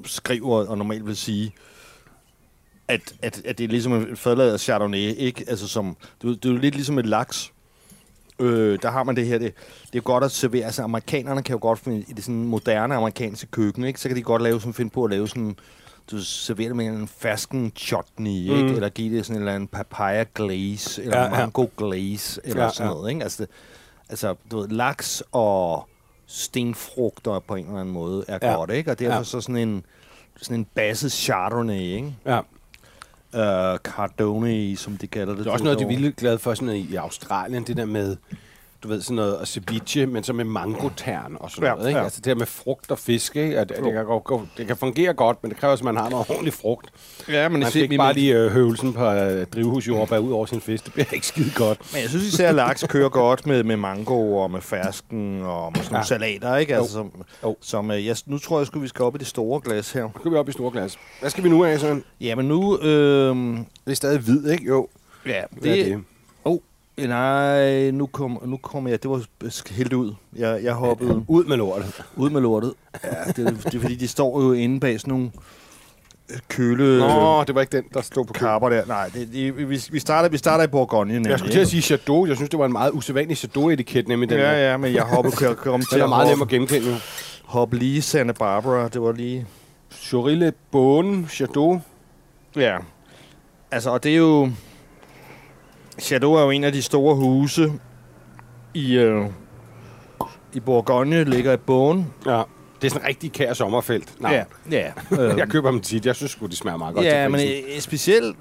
[0.04, 1.52] skriver og normalt vil sige,
[2.88, 5.44] at, at, at det er ligesom en fadlavet chardonnay, ikke?
[5.48, 7.52] Altså som, det, er- det er jo lidt ligesom et laks.
[8.40, 9.54] Øh, der har man det her, det,
[9.92, 12.94] det er godt at servere, altså amerikanerne kan jo godt finde, i det sådan moderne
[12.94, 14.00] amerikanske køkken, ikke?
[14.00, 15.56] så kan de godt lave sådan, finde på at lave sådan,
[16.10, 18.54] du serverer det med en fersken chutney, ikke?
[18.62, 18.74] Mm.
[18.74, 21.38] eller give det sådan en eller anden papaya glaze, eller Ja, ja, ja.
[21.40, 22.94] mango glaze, eller Ja, sådan ja.
[22.96, 23.10] noget.
[23.10, 23.22] Ikke?
[23.22, 23.50] Altså, det,
[24.08, 25.88] altså, du ved, laks og
[26.26, 28.54] stenfrugter på en eller anden måde er Ja.
[28.54, 28.90] godt, ikke?
[28.90, 29.22] Og derfor Ja.
[29.24, 29.84] så sådan en,
[30.36, 32.14] sådan en basset chardonnay, ikke?
[32.26, 32.40] Ja.
[33.32, 35.38] Uh, Cardone, som de kalder det.
[35.44, 37.84] Det er også noget, de er vildt glade for sådan i i Australien, det der
[37.84, 38.16] med
[38.82, 41.98] du ved, sådan noget ceviche, men så med mangotern og sådan Ja, noget, ikke?
[41.98, 42.04] ja.
[42.04, 43.58] Altså det her med frugt og fisk, ikke?
[43.58, 46.30] At, det, kan gå, det kan fungere godt, men det kræver, at man har noget
[46.30, 46.90] ordentligt frugt.
[47.28, 50.60] Ja, men Man skal ikke bare lige øh, høvelsen på øh, drivhusjordbær ud over sin
[50.60, 50.84] fisk.
[50.84, 51.78] Det bliver ikke skide godt.
[51.92, 55.72] Men jeg synes især, at laks kører godt med, med mango og med fersken og
[55.72, 56.02] med sådan nogle Ja.
[56.04, 56.76] salater, ikke?
[56.76, 57.12] Altså, som,
[57.44, 57.56] Jo.
[57.60, 60.02] som, øh, jeg, nu tror jeg, at vi skal op i det store glas her.
[60.02, 60.98] Nu skal vi op i store glas.
[61.20, 62.04] Hvad skal vi nu af, Søren?
[62.20, 62.78] Ja, men nu...
[62.78, 63.36] Øh,
[63.86, 64.64] Det er stadig hvid, ikke?
[64.64, 64.88] Jo.
[65.26, 66.02] ja, Hvad er det?
[66.98, 69.02] Oh, nej, nu kom, nu kom jeg...
[69.02, 69.22] Det var
[69.70, 70.14] helt ud.
[70.36, 72.02] Jeg, jeg hoppede Ud med lortet.
[72.16, 72.74] ud med lortet.
[73.04, 75.30] Ja, det, det er fordi, de står jo inde bag sådan nogle
[76.30, 76.98] øh, køle...
[76.98, 78.32] Nå, det var ikke den, der stod på.
[78.32, 78.86] Karper der.
[78.86, 81.12] Nej, det, det, vi, vi, starter, vi starter i Bourgogne.
[81.12, 82.26] Nemlig, Jeg skulle til at sige Chateau.
[82.26, 84.38] Jeg synes, det var en meget usædvanlig Chateau-etiket, nemlig den.
[84.38, 86.96] Ja, ja, men jeg hoppede, kom, kom til Den er meget nem hoppe, at genkende.
[87.44, 88.88] hoppe lige Santa Barbara.
[88.88, 89.46] Det var lige...
[89.92, 91.80] Chorille Bonne Chateau.
[92.56, 92.76] Ja.
[93.70, 94.50] Altså, og det er jo...
[96.00, 97.72] Chateau er jo en af de store huse
[98.74, 99.26] i, øh,
[100.52, 102.06] i Bourgogne, ligger i Bogen.
[102.26, 102.42] Ja.
[102.82, 104.20] Det er sådan en rigtig kær sommerfelt.
[104.20, 104.44] Nej.
[104.70, 105.22] Ja, ja.
[105.36, 106.06] Jeg køber dem tit.
[106.06, 108.36] Jeg synes sgu, de smager meget godt ja, men øh, specielt...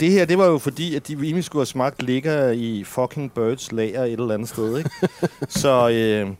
[0.00, 3.32] Det, her, det var jo fordi, at de egentlig skulle have smagt ligger i fucking
[3.32, 4.90] Birds lager et eller andet sted, ikke?
[5.60, 5.88] Så...
[5.90, 6.30] Øh,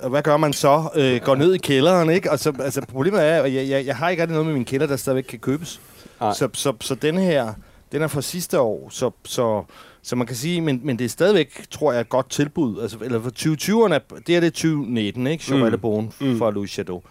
[0.00, 0.90] og hvad gør man så?
[0.96, 2.30] Øh, går ned i kælderen, ikke?
[2.30, 4.64] Og så, altså, problemet er, at jeg, jeg, jeg har ikke rigtig noget med min
[4.64, 5.80] kælder, der stadigvæk kan købes.
[6.20, 6.32] Nej.
[6.32, 7.54] Så, så, så den her,
[7.92, 9.62] den er fra sidste år, så, så,
[10.02, 12.80] så man kan sige, men, men det er stadigvæk, tror jeg, et godt tilbud.
[12.82, 15.44] Altså, eller for 2020'erne, er- det er det 2019, ikke?
[15.44, 15.80] Cheval mm.
[15.80, 16.38] Bon Mm.
[16.38, 17.02] fra Louis Chateau.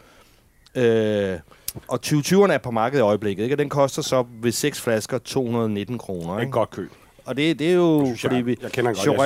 [0.76, 1.40] Øh,
[1.88, 3.56] og 2020'erne er på markedet i øjeblikket, ikke?
[3.56, 6.52] Og den koster så ved seks flasker 219 kroner, er et ikke?
[6.52, 6.92] godt køb.
[7.28, 9.20] Og det, det er jo, synes fordi vi, Jeg kender godt.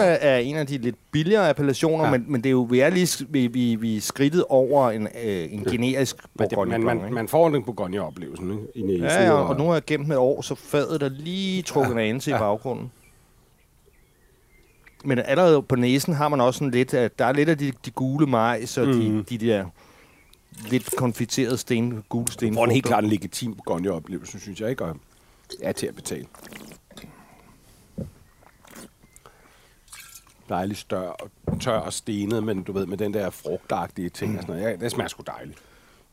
[0.00, 2.10] Det er, en af de lidt billigere appellationer, Ja.
[2.10, 5.08] men, men det er jo, vi er lige vi, vi, vi er skridtet over en,
[5.24, 8.94] øh, en generisk det, Bourgogne man, man, man får den Bourgogne-oplevelsen, ikke?
[8.94, 8.98] I.
[8.98, 11.94] Ja, ja, og nu har jeg gemt med et år, så fadet er lige trukket
[11.94, 12.00] ja.
[12.00, 12.36] af til ja.
[12.36, 12.92] i baggrunden.
[15.04, 17.72] Men allerede på næsen har man også sådan lidt, at der er lidt af de,
[17.84, 18.94] de gule majs og mm.
[18.94, 19.24] Mhm.
[19.24, 19.64] de, de der
[20.70, 22.54] lidt konfiterede sten, gule sten.
[22.54, 24.96] får en helt klart en legitim Bourgogne-oplevelse, synes jeg ikke, og
[25.62, 26.26] er til at betale.
[30.48, 34.42] Dejligt stør, og tør og stenet, men du ved, med den der frugtagtige ting og
[34.42, 34.70] sådan noget.
[34.70, 35.58] Ja, det smager sgu dejligt.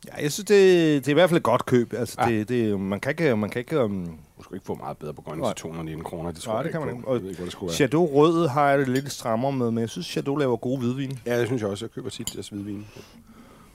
[0.06, 0.56] Ja, jeg synes, det,
[1.04, 1.92] det er i hvert fald et godt køb.
[1.92, 2.28] Altså, Ja.
[2.28, 2.34] ja.
[2.38, 3.36] det, det, man kan ikke...
[3.36, 5.50] Man kan ikke um, Du skulle ikke få meget bedre Bourgogne Nej.
[5.52, 6.30] til 219 kroner.
[6.32, 6.96] Det, tror Nej, jeg det kan man på.
[6.96, 7.08] ikke.
[7.26, 7.74] Og ikke, det skulle være.
[7.76, 11.18] Chateau Rød har jeg det lidt strammere med, men jeg synes, Chateau laver gode hvidvin.
[11.26, 11.84] Ja, det synes jeg også.
[11.84, 12.86] Jeg køber tit deres hvidvin.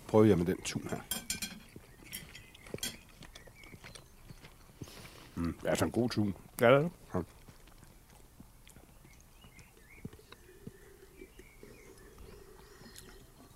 [0.08, 0.97] Prøver jeg med den tun her.
[5.36, 6.34] Mm, det er altså en god tun.
[6.62, 6.91] Ja, det er det.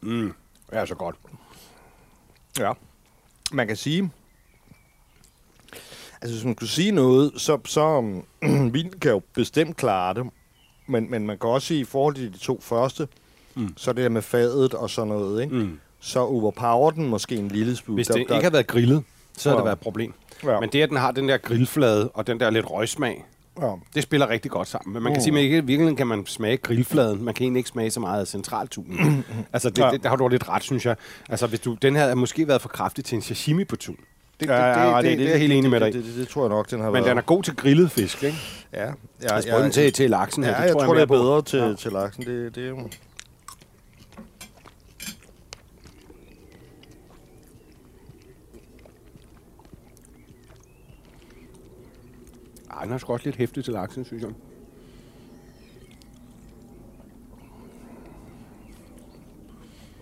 [0.06, 0.34] Mm,
[0.70, 1.16] det er så godt.
[2.60, 2.72] Ja.
[3.52, 4.12] Man kan sige...
[6.22, 8.02] Altså, hvis man kunne sige noget, så, så
[8.74, 10.26] vinen kan jo bestemt klare det.
[10.88, 13.08] Men, men man kan også sige, i forhold til de to første,
[13.58, 13.74] Mm.
[13.78, 15.56] så det der med fadet og sådan noget, ikke?
[15.56, 15.80] Mm.
[16.00, 17.96] så overpower den måske en lille smule.
[17.98, 19.04] Hvis Der- det ikke der- havde været grillet,
[19.38, 19.60] så havde Ja.
[19.60, 20.14] det været et problem.
[20.44, 20.60] Ja.
[20.60, 23.26] Men det, at den har den der grillflade og den der lidt røgsmag,
[23.62, 23.72] ja.
[23.96, 24.94] det spiller rigtig godt sammen.
[24.94, 25.24] Men man kan Mm.
[25.24, 27.24] sige, at i virkeligheden kan man smage grillfladen.
[27.24, 29.26] Man kan egentlig ikke smage så meget af centraltunen.
[29.54, 29.90] altså, det, Ja.
[29.92, 30.96] det, der har du lidt ret, synes jeg.
[31.30, 33.98] Altså, hvis du, den havde måske været for kraftig til en sashimi på tun.
[34.40, 35.94] Det, Ja, ja, det, ja, det, det, det, er jeg helt enig med dig det,
[35.94, 37.06] det, det, det, tror jeg nok, den har Men været.
[37.06, 38.38] den er god til grillet fisk, ikke?
[38.74, 38.84] Ja,
[39.22, 40.52] ja, Altså, den til, til laksen her.
[40.52, 41.68] Ja, det jeg tror, mere det er bedre til, Ja.
[41.68, 41.74] ja.
[41.76, 42.26] til laksen.
[42.26, 42.74] Det, det
[52.86, 54.32] den er sgu også lidt hæftig til laksen, synes jeg.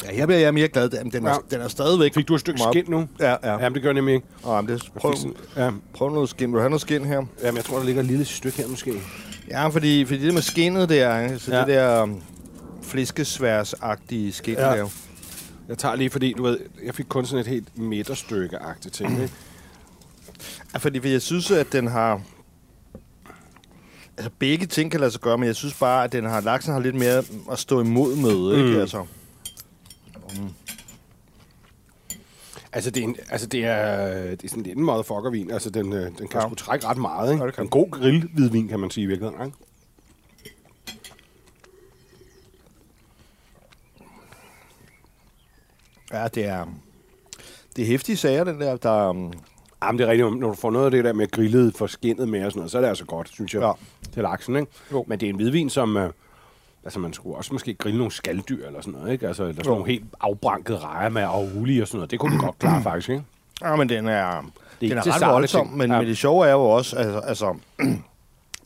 [0.06, 0.90] Ja, jeg bliver jeg er mere glad.
[0.90, 1.36] Den den er, Ja.
[1.52, 2.14] den er stadigvæk...
[2.14, 3.08] Fik du et stykke skind nu?
[3.20, 3.52] Ja, ja.
[3.52, 4.28] Jamen, det gør jeg nemlig ikke.
[4.48, 5.14] ja men det, prøv,
[5.58, 6.48] Ja, prøv noget skin.
[6.50, 7.24] Vil du have noget skin her?
[7.44, 8.94] jamen, jeg tror, der ligger et lille stykke her måske.
[9.50, 11.60] Ja, fordi, fordi det med skinnet der, så Ja.
[11.60, 12.22] det der um,
[12.82, 14.62] flæskesværsagtige skin Ja.
[14.62, 14.90] der.
[15.68, 19.34] Jeg tager lige, fordi du ved, jeg fik kun sådan et helt midterstykke-agtigt ting, ikke?
[20.74, 22.22] Ja, fordi fordi jeg synes, at den har...
[24.18, 26.74] Altså, begge ting kan lade sig gøre, men jeg synes bare, at den har, laksen
[26.74, 28.70] har lidt mere at stå imod med, ikke?
[28.70, 28.80] Mm.
[28.80, 29.06] Altså,
[32.74, 35.52] Altså, det er, en, altså det er, det er sådan lidt en motherfucker-vin.
[35.52, 36.40] Altså, den, øh, den kan ja.
[36.40, 36.48] Ja.
[36.48, 37.44] sgu trække ret meget, ikke?
[37.44, 39.58] Ja, det kan en god grillhvidvin, kan man sige i virkeligheden, ikke?
[46.14, 46.66] ja, det er...
[47.76, 48.78] Det er hæftige sager, den der.
[48.78, 49.34] der um,
[49.86, 50.40] Jamen, det er rigtigt.
[50.40, 52.72] Når du får noget af det der med grillet for skinnet med og sådan noget,
[52.72, 53.72] så er det altså godt, synes jeg, ja.
[54.14, 54.72] Til laksen, ikke?
[54.92, 55.06] Jo.
[55.08, 55.98] Men det er en hvidvin, som...
[55.98, 56.10] Øh,
[56.84, 59.28] altså, man skulle også måske grille nogle skalddyr eller sådan noget, ikke?
[59.28, 59.72] Altså, eller sådan Jo.
[59.76, 62.12] nogle helt afbrankede rejer med auli og sådan noget.
[62.12, 63.24] Det kunne den godt klare, faktisk, ikke?
[63.62, 65.78] ja, men den er, Det den er ret voldsom, ting.
[65.78, 65.98] men, Ja.
[65.98, 67.56] men det sjove er jo også, altså, altså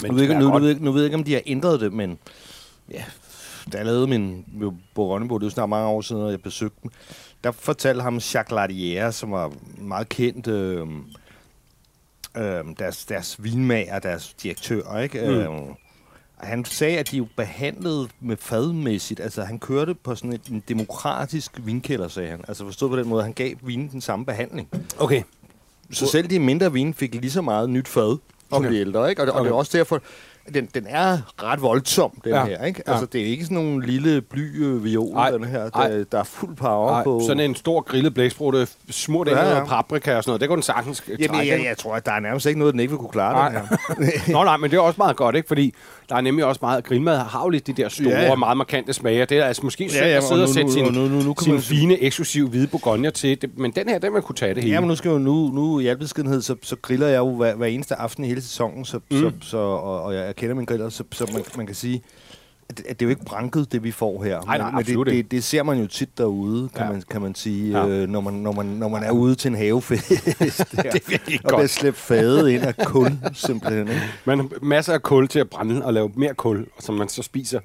[0.02, 1.42] Men nu, ved ikke- er nu, nu, ved, nu ved jeg ikke, om de har
[1.46, 2.18] ændret det, men,
[2.92, 3.04] ja,
[3.74, 4.46] da jeg lavede min
[4.96, 6.92] Bourgogne, det er jo snart mange år siden, og jeg besøgte dem,
[7.44, 10.88] der fortalte ham Jacques Lardière, som var meget kendt, øh,
[12.38, 15.22] øh, deres, deres vinmager, deres direktør, ikke?
[15.22, 15.28] Mm.
[15.28, 15.50] Øh,
[16.38, 19.20] han sagde, at de jo behandlede med fadmæssigt.
[19.20, 22.44] Altså, han kørte på sådan et, en demokratisk vinkælder, sagde han.
[22.48, 24.70] Altså, forstået på den måde, han gav vinen den samme behandling.
[25.00, 25.24] Okay.
[25.92, 28.18] Så selv de mindre vin fik lige så meget nyt fad
[28.50, 28.72] som Okay.
[28.72, 29.22] de ældre, ikke?
[29.22, 29.40] Og, okay.
[29.40, 30.02] og det er også derfor,
[30.54, 32.46] den, den er ret voldsom, den Ja.
[32.46, 32.84] her, ikke?
[32.88, 32.92] Ja.
[32.92, 35.32] Altså, det er ikke sådan nogle lille bly-viol, Ej.
[35.32, 35.88] den her, Ej.
[35.88, 37.22] der, der er fuld power Nej, på.
[37.28, 39.58] sådan en stor grillet blæksprutte, smurt ind Ja, ja, ja.
[39.58, 39.66] ja.
[39.66, 40.42] paprika og sådan noget.
[40.42, 42.74] Det kunne den sagtens Jamen, trække, jeg, jeg tror, at der er nærmest ikke noget,
[42.74, 44.12] den ikke vil kunne klare, den Nej.
[44.12, 44.32] her.
[44.34, 45.48] Nå nej, men det er også meget godt, ikke?
[45.48, 45.74] Fordi
[46.10, 46.84] der er nemlig også meget...
[46.84, 49.26] Grillmad har jo lidt de der store, Ja, ja, meget markante smager.
[49.26, 51.36] Det er altså måske Ja, ja, at sidde og og sætte sin, nu- nu- nu
[51.42, 53.42] sin man- fine, eksklusive hvide bourgogne til.
[53.42, 54.74] Det, men den her, den vil kunne tage det hele.
[54.76, 57.36] Ja, men nu skal jo nu, nu i al beskedenhed, så, så griller jeg jo
[57.36, 59.18] hver, hver eneste aften i hele sæsonen, så, mm.
[59.18, 62.02] så, så, og, og jeg, jeg kender min griller, så, så man, man kan sige,
[62.70, 64.42] at det er jo ikke branket, det vi får her.
[64.42, 66.92] Nej, nej, men det, det, det, ser man jo tit derude, kan, ja.
[66.92, 67.88] Man, kan man sige, Ja.
[67.88, 70.10] øh, når, man, når, man, når man er ude til en havefest.
[70.10, 71.60] det er virkelig og godt.
[71.60, 73.88] bliver slæbt fadet ind af kul, simpelthen.
[73.88, 74.02] Ikke?
[74.26, 77.24] Man har masser af kul til at brænde og lave mere kul, som man så
[77.24, 77.60] spiser.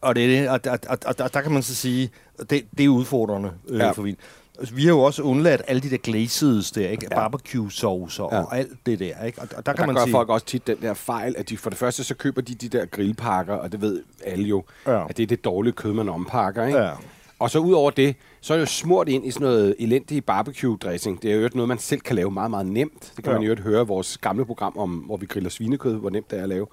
[0.00, 2.10] Og, det er det, og, og, og, og, og der kan man så sige,
[2.50, 3.78] det, det er udfordrende øh.
[3.78, 3.90] Ja.
[3.90, 4.16] for vin.
[4.58, 7.06] Altså, Vi har jo også undladt alle de der glazes der, ikke?
[7.10, 7.14] Ja.
[7.16, 8.42] Barbecue-saucer ja.
[8.42, 9.40] Og alt det der, ikke?
[9.40, 10.12] Og, og der Der, kan der man gør sige...
[10.12, 12.68] folk også tit den der fejl, at de for det første så køber de de
[12.68, 15.08] der grillpakker, og det ved alle jo, Ja.
[15.08, 16.66] at det er det dårlige kød, man ompakker.
[16.66, 16.78] Ikke?
[16.78, 16.90] Ja.
[17.38, 20.24] Og så ud over det, så er det jo smurt ind i sådan noget elendig
[20.30, 21.22] barbecue-dressing.
[21.22, 23.12] Det er jo noget, man selv kan lave meget, meget nemt.
[23.16, 23.38] Det kan Ja.
[23.38, 26.38] man jo høre i vores gamle program, om, hvor vi griller svinekød, hvor nemt det
[26.38, 26.66] er at lave.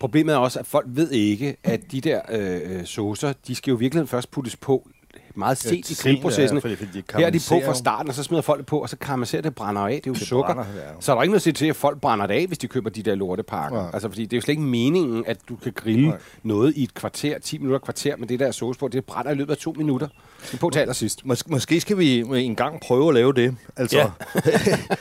[0.00, 3.70] Problemet er også, at folk ved ikke, at de der øh, øh, saucer, de skal
[3.70, 4.88] jo virkelig først puttes på
[5.34, 6.56] meget sent Ja, i grillprocessen.
[6.58, 8.66] ja, fordi- fordi de Her er de på fra starten, og så smider folk det
[8.66, 9.90] på, og så karamelliserer det brænder af.
[9.90, 10.54] Det er jo Det sukker.
[10.54, 10.80] brænder, ja.
[11.00, 12.68] Så er der ikke noget at sige til, at folk brænder det af, hvis de
[12.68, 13.78] køber de der lortepakker.
[13.82, 13.90] Nej.
[13.92, 16.18] Altså, fordi det er jo slet ikke meningen, at du kan grille Nej.
[16.42, 18.88] noget i et kvarter, 10 minutter kvarter med det der sauce på.
[18.88, 20.08] Det brænder i løbet af to minutter.
[20.52, 21.20] Er på til allersidst.
[21.24, 23.56] Mås- måske skal vi en gang prøve at lave det.
[23.76, 24.06] Altså, ja.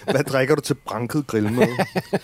[0.11, 1.67] hvad drikker du til branket grillmad?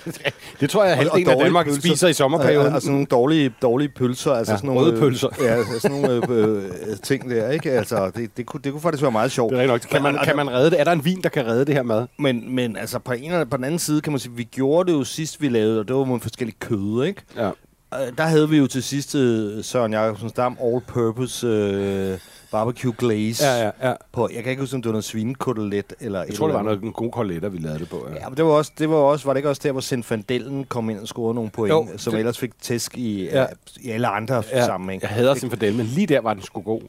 [0.60, 1.82] Det tror jeg, at halvdelen af Danmark pølser.
[1.82, 2.68] spiser i sommerperioden.
[2.68, 4.32] Og, og sådan nogle dårlige, dårlige pølser.
[4.32, 5.28] Altså Ja, sådan nogle, røde øh, pølser.
[5.42, 7.72] Ja, sådan nogle øh, øh, ting der, ikke?
[7.72, 9.54] Altså, det, det, kunne, det kunne faktisk være meget sjovt.
[9.54, 9.80] Det er nok.
[9.80, 10.80] Kan man, Og- kan man redde det?
[10.80, 12.06] Er der en vin, der kan redde det her mad?
[12.20, 14.92] Men, men altså, på, en eller på den anden side kan man sige, vi gjorde
[14.92, 17.22] det jo sidst, vi lavede, og det var med forskellige kød, ikke?
[17.38, 17.48] Ja.
[17.94, 22.18] Øh, Der havde vi jo til sidst øh, Søren Jacobsens Dam All-Purpose øh,
[22.52, 23.94] Barbecue Glaze Ja, ja, ja.
[24.12, 26.62] på, jeg kan ikke huske, om det var noget svinekotelet eller Jeg tror, det var
[26.62, 28.08] noget, en god koletter, vi lavede det på.
[28.10, 28.16] Ja.
[28.16, 30.64] Ja, men det var også, det var også, var det ikke også der, hvor Sinfandellen
[30.64, 33.46] kom ind og scorede nogle point, Jo, som det- ellers fik tæsk i, Ja.
[33.82, 34.66] i alle andre ja.
[34.66, 35.02] sammenhæng.
[35.02, 36.82] Jeg hader sin fordel, men lige der var den sgu god.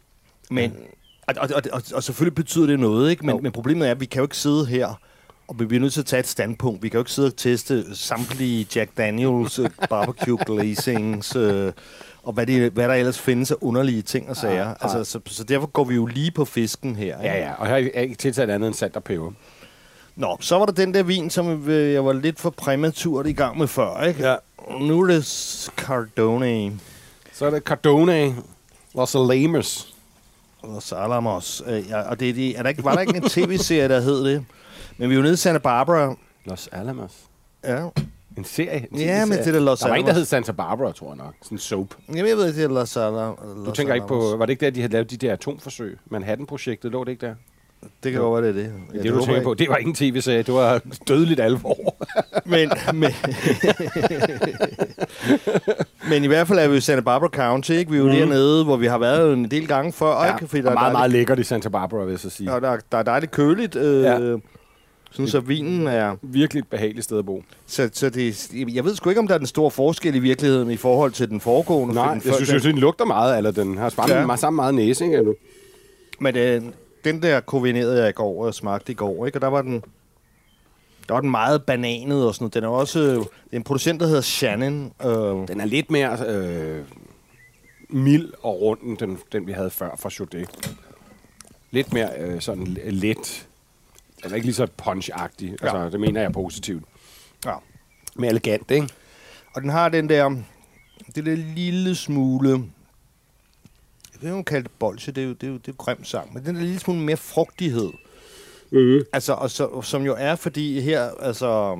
[0.50, 0.72] Men,
[1.26, 3.26] og, og, og, og, og selvfølgelig betyder det noget, ikke?
[3.26, 3.40] Men, Jo.
[3.42, 5.00] men problemet er, at vi kan jo ikke sidde her,
[5.48, 6.82] og vi bliver nødt til at tage et standpunkt.
[6.82, 11.72] Vi kan jo ikke sidde og teste samtlige Jack Daniels øh, barbecue glazings, øh,
[12.22, 14.64] og hvad, det, hvad der ellers findes af underlige ting og sager.
[14.64, 15.04] Nej, Altså, nej.
[15.04, 17.20] så, så derfor går vi jo lige på fisken her.
[17.22, 17.34] ikke?
[17.34, 17.52] Ja, ja.
[17.58, 19.30] Og her er ikke tilsat andet end salt og peber.
[20.16, 23.58] Nå, så var der den der vin, som jeg var lidt for præmaturt i gang
[23.58, 24.28] med før, ikke?
[24.28, 24.36] Ja.
[24.80, 25.24] Nu er det
[25.76, 26.78] Cardone
[27.32, 28.34] Så er det Cardone
[28.94, 29.94] Los Alames.
[30.62, 31.62] og Salamos.
[31.66, 34.00] Øh, ja, og det, er de, er der ikke, var der ikke en tv-serie, der
[34.00, 34.44] hed det?
[34.98, 36.14] Men vi er jo nede i Santa Barbara.
[36.44, 37.12] Los Alamos.
[37.64, 37.86] Ja,
[38.36, 38.86] En serie?
[38.92, 41.16] En Ja, men det er Los Der var en, der hed Santa Barbara, tror jeg
[41.16, 41.34] nok.
[41.42, 41.86] Sådan en soap.
[42.08, 43.38] Jamen, jeg ved det er Los Alamos.
[43.66, 45.98] Du tænker ikke på, var det ikke der, de havde lavet de der atomforsøg?
[46.10, 47.34] Manhattan-projektet, lå det ikke der?
[48.02, 48.72] Det kan godt være, det er det.
[48.94, 51.76] Ja, det, du håber tænker på, det var ikke en tv-serie, det var dødeligt alvor.
[52.44, 53.10] Men, men,
[56.08, 57.90] men i hvert fald er vi i Santa Barbara County, ikke?
[57.90, 58.12] Vi er jo mm.
[58.12, 60.48] dernede, hvor vi har været en del gange før, ja, ikke?
[60.48, 62.52] Fordi og meget, der, meget lækkert i Santa Barbara, vil jeg så sige.
[62.52, 63.76] og der, der er dejligt køligt.
[63.76, 64.36] Øh, Ja.
[65.10, 66.16] Sådan så vinen er...
[66.22, 67.42] Virkelig et behageligt sted at bo.
[67.66, 70.70] Så, så det, jeg ved sgu ikke, om der er den store forskel i virkeligheden
[70.70, 71.94] i forhold til den foregående.
[71.94, 74.20] Nej, for jeg den, synes, den, den lugter meget, eller den har samme, Ja.
[74.30, 74.36] ja.
[74.36, 75.16] samme meget næse, ikke?
[75.16, 75.32] Eller?
[76.20, 76.62] Men øh,
[77.04, 79.38] den der kovinerede jeg i går og smagte i går, ikke?
[79.38, 79.82] Og der var den...
[81.08, 82.54] Der var den meget bananet og sådan noget.
[82.54, 83.00] Den er også...
[83.00, 84.92] Det er en producent, der hedder Shannon.
[85.04, 86.82] Øh, Den er lidt mere øh,
[87.88, 90.48] mild og rund, end den, den vi havde før fra Chaudet.
[91.70, 93.46] Lidt mere øh, sådan let.
[94.22, 95.50] Den er ikke lige så punch-agtig.
[95.62, 95.90] Altså, Ja.
[95.90, 96.84] det mener jeg positivt.
[97.46, 97.54] ja.
[98.16, 98.88] Mere elegant, ikke?
[99.54, 100.42] Og den har den der...
[101.14, 102.48] Det der lille smule...
[102.50, 105.12] Jeg ved ikke, om man kalder det bolsje.
[105.12, 106.34] Det er jo, det er jo, det er jo grim sang.
[106.34, 107.90] Men den der lille smule mere frugtighed.
[108.72, 109.00] Mm.
[109.12, 111.78] Altså, og så, som jo er, fordi her, altså...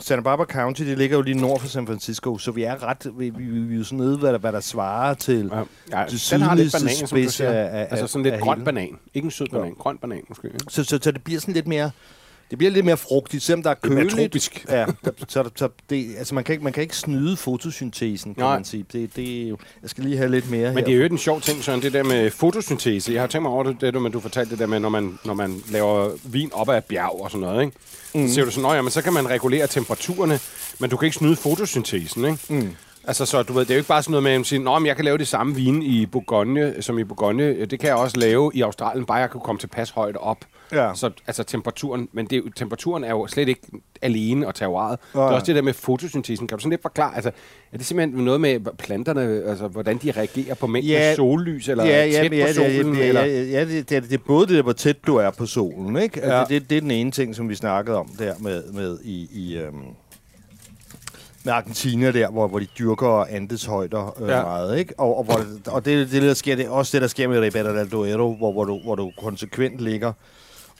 [0.00, 3.06] Santa Barbara County, det ligger jo lige nord for San Francisco, så vi er ret,
[3.18, 5.50] vi, vi, vi er jo sådan nede, hvad der, hvad der svarer til
[5.92, 8.64] Ja, ja, det den har lidt banan, spids af- af- altså sådan lidt grøn hele.
[8.64, 8.98] banan.
[9.14, 10.46] Ikke en sød banan, grøn banan måske.
[10.48, 10.58] Ikke?
[10.68, 11.90] Så, så, så det bliver sådan lidt mere
[12.50, 14.16] Det bliver lidt mere frugtigt, selvom der er Lidt mere køligt.
[14.32, 14.64] tropisk.
[14.68, 18.42] Ja, der, så, så det, altså man kan, ikke, man kan ikke snyde fotosyntesen, kan
[18.44, 18.54] Nej.
[18.56, 18.84] man sige.
[18.92, 20.84] Det, det, er jeg skal lige have lidt mere Men her.
[20.84, 23.12] det er jo en sjov ting, Søren, det der med fotosyntese.
[23.12, 24.88] Jeg har tænkt mig over det, det du, men du fortalte det der med, når
[24.88, 27.76] man, når man laver vin op ad bjerg og sådan noget, ikke?
[28.14, 28.28] Mm.
[28.28, 30.38] Så siger du sådan, "Nå, ja, men så kan man regulere temperaturerne,
[30.78, 32.38] men du kan ikke snyde fotosyntesen, ikke?
[32.48, 32.70] Mm.
[33.06, 34.62] Altså, så du ved, det er jo ikke bare sådan noget med, at man siger,
[34.62, 37.64] Nå, men jeg kan lave det samme vin i Bourgogne, som i Bourgogne.
[37.64, 40.38] Det kan jeg også lave i Australien, bare jeg kan komme tilpas højt op.
[40.72, 40.90] Ja.
[40.94, 43.60] Så altså temperaturen, men det, er jo- temperaturen er jo slet ikke
[44.02, 44.98] alene og terroiret.
[45.12, 45.34] Det er Nej.
[45.34, 46.46] også det der med fotosyntesen.
[46.48, 47.30] Kan du sådan lidt forklare, altså,
[47.72, 50.98] er det simpelthen noget med planterne, altså hvordan de reagerer på mængden Ja.
[51.00, 52.94] af sollys, eller ja, ja, tæt ja, på solen?
[52.94, 53.24] ja, ja, eller?
[53.24, 55.46] ja, ja, det, det, er, det er både det der, hvor tæt du er på
[55.46, 56.20] solen, ikke?
[56.22, 56.44] Altså, Ja.
[56.60, 59.56] det, det er den ene ting, som vi snakkede om der med, med i, i
[59.56, 59.74] øhm,
[61.44, 64.42] med Argentina der, hvor, hvor de dyrker andeshøjder øh, Ja.
[64.42, 64.94] meget, ikke?
[64.98, 67.40] Og, og, hvor og det, det, der sker, det er også det, der sker med
[67.40, 70.12] Ribera del Duero, hvor, hvor, du, hvor du konsekvent ligger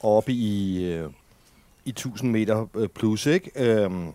[0.01, 1.11] oppe i, øh,
[1.85, 3.51] i 1000 meter øh, plus, ikke?
[3.57, 4.07] Øhm,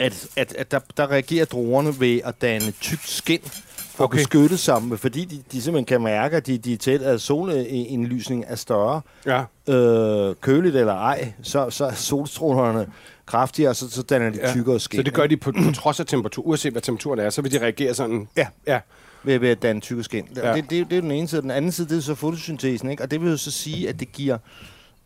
[0.00, 4.18] at, at, at der, der reagerer druerne ved at danne tykt skin for Okay.
[4.18, 7.20] at beskytte sammen, fordi de, de simpelthen kan mærke, at de, de er tæt, at
[7.20, 9.00] solindlysning er større.
[9.26, 9.42] Ja.
[9.74, 12.86] Øh, køligt eller ej, så, så er solstrålerne
[13.26, 14.98] kraftigere, og så, så danner de tykkere skin.
[14.98, 17.52] Så det gør de på, på trods af temperatur, uanset hvad temperaturen er, så vil
[17.52, 18.28] de reagere sådan.
[18.36, 18.46] Ja.
[18.66, 18.80] Ja.
[19.24, 20.28] ved, ved at danne tykke skin.
[20.36, 20.54] Ja.
[20.54, 21.42] Det, det, det er den ene side.
[21.42, 23.02] Den anden side, det er så fotosyntesen, ikke?
[23.02, 24.38] Og det vil jo så sige, at det giver...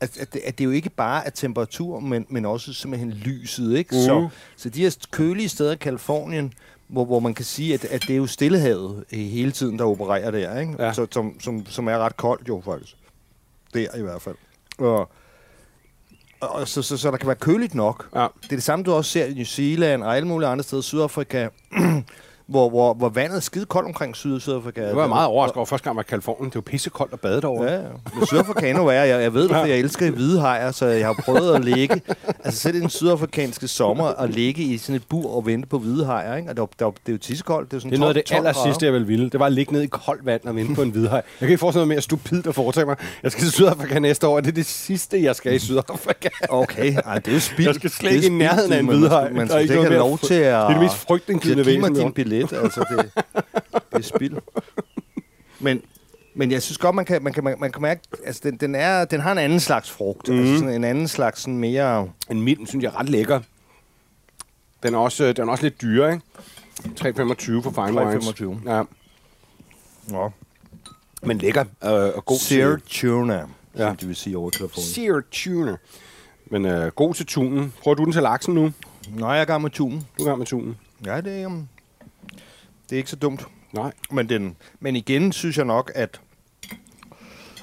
[0.01, 3.79] At, at, det, at det jo ikke bare er temperatur, men, men også simpelthen lyset,
[3.79, 3.95] ikke?
[3.95, 4.05] Mhm.
[4.05, 6.53] Så, så de her kølige steder i Kalifornien,
[6.89, 9.85] hvor, hvor man kan sige, at, at det er jo stillehavet øh, hele tiden, der
[9.85, 10.75] opererer der, ikke?
[10.79, 10.93] Ja.
[10.93, 12.97] Så, som, som, som er ret koldt jo, faktisk.
[13.75, 14.37] Der i hvert fald.
[14.79, 15.11] Og,
[16.41, 18.09] og så, så, så der kan være køligt nok.
[18.15, 18.21] Ja.
[18.43, 20.83] Det er det samme, du også ser i New Zealand og alle mulige andre steder.
[20.83, 21.49] Sydafrika,
[22.51, 24.87] hvor, hvor, hvor vandet er skide koldt omkring Syd- Sydafrika.
[24.89, 26.47] Det var jeg meget overrasket over første gang, jeg var Kalifornien.
[26.51, 27.65] Det var pissekoldt at bade derovre.
[27.65, 27.81] Ja, ja.
[28.15, 29.01] Men Sydafrika kan endnu være.
[29.09, 32.03] Jeg, jeg ved det, for jeg elsker hvide hajer, så jeg har prøvet at ligge,
[32.45, 35.79] altså selv i den sydafrikanske sommer, at ligge i sådan et bur og vente på
[35.79, 36.51] hvide hajer, ikke?
[36.51, 37.71] Og det, var, det, var, det er jo tissekoldt.
[37.71, 39.31] Det er, sådan Det er noget af det 12 aller sidste, jeg vil ville.
[39.31, 41.17] Det var at ligge ned i koldt vand og vinde på en hvidhaj.
[41.17, 42.97] Jeg kan ikke forestille mig mere stupidt at foretage mig.
[43.23, 46.29] Jeg skal til Sydafrika næste år, og det er det sidste, jeg skal i Sydafrika.
[46.49, 47.69] Okay, Ej, det er jo spild.
[47.69, 48.93] Jeg skal slet ikke i nærheden af en du.
[48.93, 49.25] hvidhaj.
[49.25, 50.41] Man, man Der er skal ikke have lov til at...
[50.41, 51.95] Det er det mest frygtindgydende Giv mig væsen.
[51.95, 52.13] din jo.
[52.49, 53.25] Billet, altså det,
[53.93, 54.37] det er spild.
[55.61, 55.83] Men,
[56.35, 59.05] men jeg synes godt, man kan, man kan, man kan mærke, altså den, den, er,
[59.05, 60.29] den har en anden slags frugt.
[60.29, 60.39] Mm.
[60.39, 62.09] Altså sådan en anden slags sådan mere...
[62.31, 63.41] En mild, synes jeg er ret lækker.
[64.83, 66.25] Den er også, øh, den er også lidt dyre, ikke?
[67.01, 68.27] 3,25 for fine wines.
[68.27, 68.71] 3,25.
[68.71, 68.83] Ja,
[70.11, 70.29] Ja.
[71.23, 73.89] men lækker øh, og god Sear tuna, Ja.
[73.89, 74.85] som de vil sige over telefonen.
[74.87, 75.77] Sear tuna.
[76.51, 77.73] Men øh, god til tunen.
[77.83, 78.73] Prøver du den til laksen nu?
[79.11, 80.07] Nej, jeg er gang med tunen.
[80.19, 80.77] Du er gang med tunen.
[81.07, 81.69] Ja, det er, um,
[82.91, 83.47] det er ikke så dumt.
[83.73, 83.93] Nej.
[84.11, 86.21] Men, den, men igen synes jeg nok, at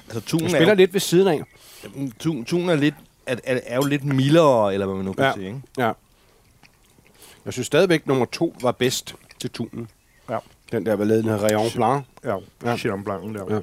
[0.04, 1.42] altså, Du tunen, er, spiller jo, lidt ved siden af.
[2.18, 2.94] tun, tunen er, lidt,
[3.26, 5.32] er, er, er jo lidt mildere, eller hvad man nu kan Ja.
[5.34, 5.46] sige.
[5.46, 5.60] Ikke?
[5.78, 5.92] Ja.
[7.44, 9.90] Jeg synes stadigvæk, nummer to var bedst til tunen.
[10.30, 10.38] Ja.
[10.72, 12.04] Den der var lavet, den hedder Rayon Blanc.
[12.24, 12.36] Ja,
[12.70, 12.76] Ja.
[12.76, 13.54] Chenin Blanc'en der.
[13.54, 13.60] Ja.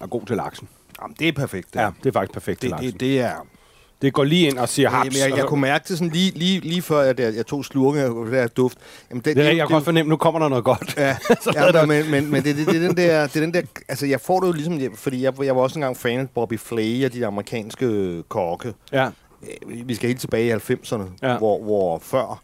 [0.00, 0.68] Og god til laksen.
[1.02, 1.74] Jamen, det er perfekt.
[1.74, 2.92] Ja, det er faktisk perfekt til det, laksen.
[2.92, 3.46] det, det er...
[4.02, 5.04] Det går lige ind og siger haps.
[5.04, 7.64] Jamen, jeg, jeg så- kunne mærke det sådan lige, lige, lige før, jeg, jeg tog
[7.64, 8.78] slurken af det der duft.
[9.10, 10.94] Jamen, det, det, jeg kan godt fornemme, nu kommer der noget godt.
[10.96, 11.16] Ja,
[11.74, 14.06] ja men, men, men det, det, det, er den der, det er den der, altså
[14.06, 16.58] jeg får det jo ligesom, jeg- fordi jeg, jeg var også engang fan af Bobby
[16.58, 18.74] Flay og de der amerikanske kokke.
[18.92, 19.06] Ja.
[19.06, 21.30] Øh, Vi skal helt tilbage i 90'erne, Ja.
[21.32, 21.38] ja.
[21.38, 22.42] hvor, hvor før,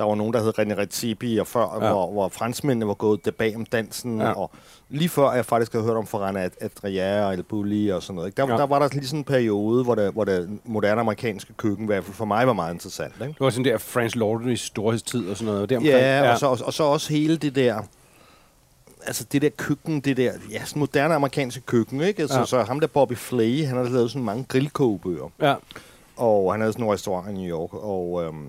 [0.00, 1.92] der var nogen, der hed René Redzepi, og før, Ja.
[1.92, 4.32] hvor, hvor franskmændene var gået tilbage om dansen, Ja.
[4.32, 4.50] og
[4.88, 8.28] lige før jeg faktisk havde hørt om Ferran Adrià og El Bulli og sådan noget.
[8.28, 8.36] Ikke?
[8.42, 8.56] Der, Ja.
[8.56, 11.86] der var der lige sådan en periode, hvor det, hvor det moderne amerikanske køkken, i
[11.86, 13.12] hvert fald for mig, var meget interessant.
[13.20, 13.26] Ikke?
[13.32, 15.70] Det var sådan der Franz Lauderys storhedstid og sådan noget.
[15.70, 15.94] Deromkring.
[15.98, 16.32] Ja, ja.
[16.32, 17.82] Og, så, og, og så også hele det der...
[19.06, 20.32] Altså det der køkken, det der...
[20.50, 22.22] Ja, sådan moderne amerikanske køkken, ikke?
[22.22, 22.44] Altså, ja.
[22.44, 25.30] Så ham der Bobby Flay, han har lavet sådan mange grillkogebøger.
[25.42, 25.54] Ja.
[26.16, 27.70] Og han havde sådan en restaurant i New York.
[27.74, 28.46] Og, øhm,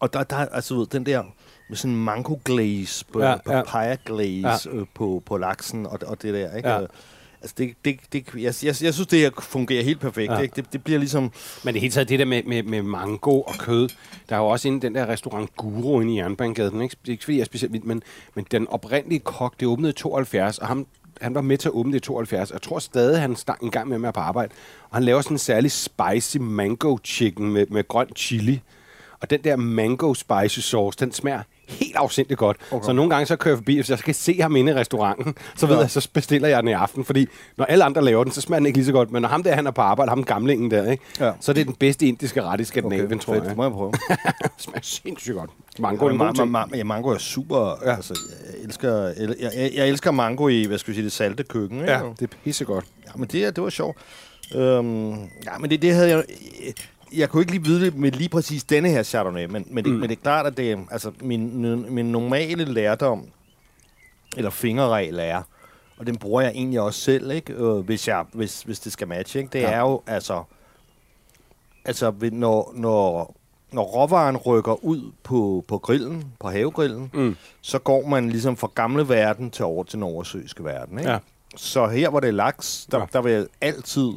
[0.00, 1.22] og der, der altså ved, den der
[1.68, 3.62] med sådan en mango glaze, på, Ja, ja, ja.
[3.62, 4.76] papaya glaze ja.
[4.76, 6.68] øh, på, på laksen og, og det der, ikke?
[6.68, 6.80] Ja.
[6.80, 6.86] Ja.
[7.42, 10.32] Altså det, det, det, jeg, jeg, jeg synes, det her fungerer helt perfekt.
[10.32, 10.38] Ja.
[10.38, 10.56] Ikke?
[10.56, 11.32] Det, det bliver ligesom...
[11.64, 13.88] Men det hele taget, det der med, med, med mango og kød,
[14.28, 16.70] der er jo også inde den der restaurant Guru inde i Jernbanegade.
[16.70, 18.02] Den er ikke, det er ikke fordi, jeg er specielt vild, men,
[18.34, 20.86] men den oprindelige kok, det åbnede i 72, og ham,
[21.20, 22.50] han var med til at åbne det i 72.
[22.50, 24.52] Jeg tror stadig, han stang en gang med med på arbejde.
[24.90, 28.60] Og han laver sådan en særlig spicy mango chicken med, med grøn chili.
[29.20, 32.56] Og den der mango spicy sauce, den smager helt afsindigt godt.
[32.70, 32.86] Okay.
[32.86, 35.34] Så nogle gange så kører jeg forbi, hvis jeg skal se ham inde i restauranten,
[35.56, 35.80] så ved Ja.
[35.80, 37.04] jeg, så bestiller jeg den i aften.
[37.04, 37.26] Fordi
[37.56, 39.10] når alle andre laver den, så smager den ikke lige så godt.
[39.12, 41.02] Men når ham der, han er på arbejde, ham gamlingen der, ikke?
[41.20, 41.32] Ja.
[41.40, 43.42] så er det den bedste indiske ret i Skandinavien, okay, tror fedt.
[43.44, 43.48] jeg.
[43.50, 43.92] Det må jeg prøve.
[43.92, 45.50] det smager sindssygt godt.
[45.78, 46.56] Mango er en Ma- god ting.
[46.56, 47.78] ma- ma- ja, mango er super.
[47.84, 47.90] Ja.
[47.90, 47.96] Ja.
[47.96, 48.18] Altså,
[48.54, 51.80] jeg elsker, jeg, jeg, jeg elsker mango i, hvad skal vi sige, det salte køkken.
[51.80, 51.92] Ikke?
[51.92, 52.84] Ja, det er pissegodt.
[53.06, 53.96] Ja, men det, det var sjovt.
[54.54, 56.24] Øhm, ja, men det, det havde jeg...
[57.16, 59.92] Jeg kunne ikke lige vide det med lige præcis denne her Chardonnay, men, men, det,
[59.92, 59.98] Mm.
[59.98, 63.26] men det er klart, at det, altså, min, min normale lærdom,
[64.36, 65.42] eller fingerregel er,
[65.98, 67.52] og den bruger jeg egentlig også selv, ikke?
[67.52, 69.50] Øh, hvis, jeg, hvis, hvis det skal matche, ikke?
[69.52, 69.70] det Ja.
[69.70, 70.42] er jo, altså,
[71.84, 73.34] altså når, når,
[73.72, 77.36] når råvaren rykker ud på, på grillen, på havegrillen, Mm.
[77.60, 80.98] så går man ligesom fra gamle verden til over til den oversøiske verden.
[80.98, 81.10] Ikke?
[81.10, 81.18] Ja.
[81.56, 83.04] Så her hvor det er laks, der, ja.
[83.12, 84.10] der vil jeg altid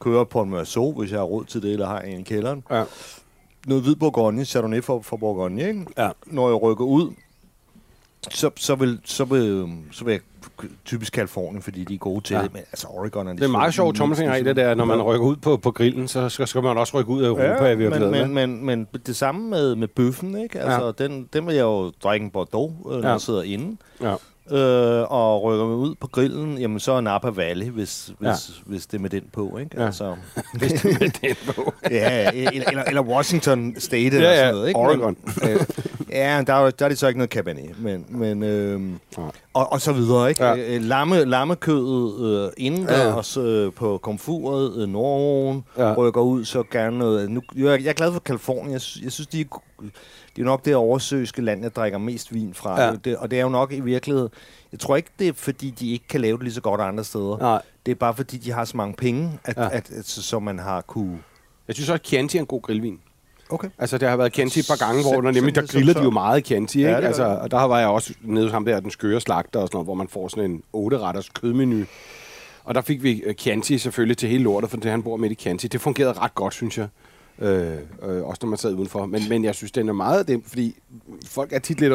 [0.00, 2.64] køre på en mørso, hvis jeg har råd til det, eller har en i kælderen.
[2.70, 2.84] Ja.
[3.66, 5.86] Noget hvid Bourgogne, Chardonnay for, for Bourgogne, ikke?
[5.98, 6.08] Ja.
[6.26, 7.10] Når jeg rykker ud,
[8.30, 10.20] så, så, vil, så, vil, så vil jeg
[10.84, 12.42] typisk Kalifornien, fordi de er gode til Ja.
[12.42, 12.52] det.
[12.52, 15.26] Men altså Oregon er Det er meget sjovt, Thomasen i det der, når man rykker
[15.26, 17.76] ud på, på grillen, så skal, skal man også rykke ud af Europa ja, i
[17.76, 18.34] men, virkeligheden.
[18.34, 20.60] men, men, men det samme med, med bøffen, ikke?
[20.60, 21.04] Altså, Ja.
[21.06, 23.08] den, den vil jeg jo drikke en Bordeaux, øh, når ja.
[23.12, 23.76] jeg sidder inde.
[24.02, 24.14] Ja.
[24.52, 28.28] Øh, og rykker mig ud på grillen, jamen så er Napa Valley, hvis, hvis, Ja.
[28.28, 28.34] ja.
[28.66, 29.70] hvis det er med den på, ikke?
[29.80, 29.86] Ja.
[29.86, 30.16] Altså,
[30.58, 31.72] Hvis det er med den på.
[31.90, 34.80] ja, eller, eller, Washington State Ja, eller ja, sådan noget, ikke?
[34.80, 35.16] Oregon.
[35.42, 35.60] Men, øh,
[36.10, 39.30] ja, der er, der er det så ikke noget Cabernet, men, men øh, Nej.
[39.54, 40.44] og, og så videre, ikke?
[40.44, 40.54] Ja.
[40.54, 40.78] Ja.
[40.78, 43.40] Lamme, lammekødet øh, inden Ja.
[43.42, 45.88] øh, på komfuret, øh, Nordåen, Ja.
[45.88, 45.94] ja.
[45.94, 47.30] rykker ud, så gerne noget...
[47.30, 48.66] Nu, jeg, jeg er glad for Kalifornien.
[48.72, 49.44] Jeg, jeg synes, de er,
[50.38, 52.82] det er nok det oversøiske land, jeg drikker mest vin fra.
[52.82, 52.92] Ja.
[53.04, 54.28] Det, og det er jo nok i virkeligheden...
[54.72, 57.04] Jeg tror ikke, det er, fordi de ikke kan lave det lige så godt andre
[57.04, 57.38] steder.
[57.38, 57.62] Nej.
[57.86, 59.62] Det er bare, fordi de har så mange penge, at, Ja.
[59.62, 59.68] ja.
[59.72, 61.18] at, at, så, man har kunne...
[61.68, 63.00] Jeg synes også, at Chianti er en god grillvin.
[63.50, 63.68] Okay.
[63.78, 66.10] Altså, der har været Chianti et par gange, hvor der nemlig, der griller de jo
[66.10, 66.90] meget Chianti, ikke?
[66.90, 69.68] Ja, altså, og der var jeg også nede hos ham der, den skøre slagter og
[69.68, 71.84] sådan noget, hvor man får sådan en 8-retters kødmenu.
[72.64, 75.32] Og der fik vi øh, Chianti selvfølgelig til hele lortet, for det han bor midt
[75.32, 75.68] i Chianti.
[75.68, 76.88] Det fungerede ret godt, synes jeg.
[77.40, 79.06] Øh, øh, også når man sad udenfor.
[79.06, 80.76] Men, men jeg synes, den er meget det, fordi
[81.26, 81.92] folk er tit lidt...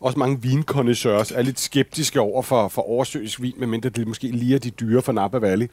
[0.00, 4.54] Også mange vinkondensørs er lidt skeptiske over for, for oversøisk vin, medmindre det måske lige
[4.54, 5.70] er de dyre fra Napa Valley.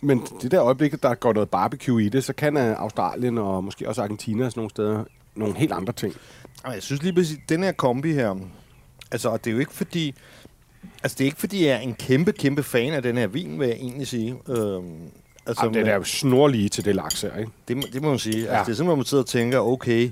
[0.00, 3.64] Men det der øjeblik, der går noget barbecue i det, så kan øh, Australien og
[3.64, 6.14] måske også Argentina og sådan nogle steder nogle helt andre ting.
[6.64, 8.36] Jeg synes lige præcis, den her kombi her,
[9.10, 10.14] altså, og det er jo ikke fordi,
[11.02, 13.60] altså det er ikke fordi, jeg er en kæmpe, kæmpe fan af den her vin,
[13.60, 14.36] vil jeg egentlig sige.
[14.48, 15.10] Øhm,
[15.50, 17.50] altså, Jamen, den er jo snorlige til det laks her, ikke?
[17.68, 18.38] det, må- det må man sige.
[18.38, 18.52] Ja.
[18.52, 18.58] Ja.
[18.58, 20.10] Altså, det er simpelthen, man sidder og tænker, okay,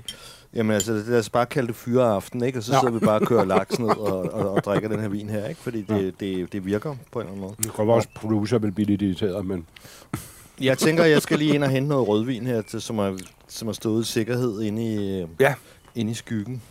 [0.55, 2.59] jamen altså, lad os bare kalde det fyreaften, ikke?
[2.59, 2.79] Og så Ja.
[2.79, 5.47] sidder vi bare og kører laks ned og, og, og, drikker den her vin her,
[5.47, 5.61] ikke?
[5.61, 7.55] Fordi det, det, det virker på en eller anden måde.
[7.63, 9.65] Det kommer også producer vil blive lidt irriteret, men...
[10.61, 13.67] Jeg tænker, jeg skal lige ind og hente noget rødvin her, til, som, er, som
[13.67, 15.53] har stået i sikkerhed inde i, Ja.
[15.95, 16.61] inde i skyggen.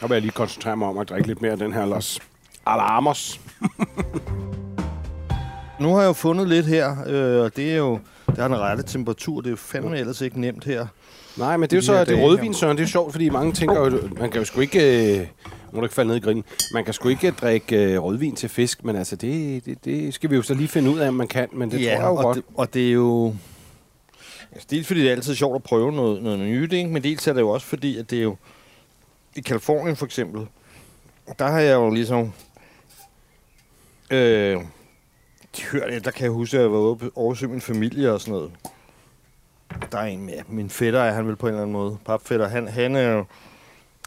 [0.00, 2.20] Der vil jeg lige koncentrere mig om at drikke lidt mere af den her Los
[2.66, 3.40] Alamos.
[5.80, 8.56] Nu har jeg jo fundet lidt her, øh, og det er jo, det har den
[8.56, 10.86] rette temperatur, det er jo fandme ellers ikke nemt her.
[11.36, 12.54] Nej, men det er jo så det dage rødvin.
[12.54, 12.76] Søren.
[12.76, 15.18] Det er sjovt, fordi mange tænker jo, man kan jo sgu ikke...
[15.18, 15.26] Øh,
[15.72, 16.44] må du ikke falde ned i grillen.
[16.72, 20.30] Man kan sgu ikke drikke øh, rødvin til fisk, men altså, det, det, det skal
[20.30, 21.48] vi jo så lige finde ud af, om man kan.
[21.52, 22.36] Men det tror jeg jo og godt.
[22.36, 23.34] Det, og det er jo...
[24.52, 26.90] Altså, dels fordi det er altid sjovt at prøve noget, noget nyt, ikke?
[26.90, 28.36] men dels er det jo også fordi, at det er jo...
[29.36, 30.46] I Kalifornien for eksempel,
[31.38, 32.32] der har jeg jo ligesom...
[34.10, 34.60] Øh,
[35.56, 38.34] de hørte, der kan jeg huske, at jeg var og oversøge min familie og sådan
[38.34, 38.50] noget.
[39.92, 41.96] Der er en med min fætter, er han vel på en eller anden måde.
[42.06, 43.24] Papfætter, han, han er.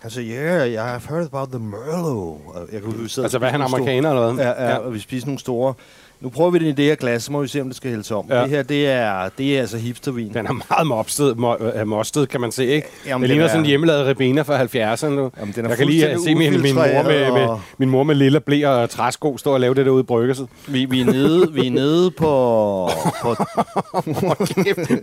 [0.01, 2.69] Han siger, yeah, yeah, I've heard about the Merlot.
[2.71, 4.45] Jeg huske, vi Altså, hvad er han spiste amerikaner eller hvad?
[4.45, 5.73] Ja, ja, og vi spiser nogle store.
[6.21, 7.89] Nu prøver vi det i det her glas, så må vi se, om det skal
[7.89, 8.25] hældes om.
[8.29, 8.41] Ja.
[8.41, 10.33] Det her, det er, det er altså hipstervin.
[10.33, 12.87] Den er meget mopsted, mo, øh, mostet, kan man se, ikke?
[13.05, 15.31] Jamen, det den ligner er- sådan en hjemmelavet ribena fra 70'erne nu.
[15.39, 17.61] Jamen, den er jeg kan lige øh, se min, min, mor med, ufiltreret, med, og-
[17.77, 20.47] min mor med lille blæ og træsko stå og lave det derude i bryggerset.
[20.67, 22.89] Vi, vi, er nede, vi er nede på...
[23.21, 23.35] på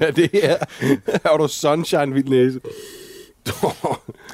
[0.02, 0.56] ja, det her.
[1.06, 2.60] Her har du sunshine, vild næse.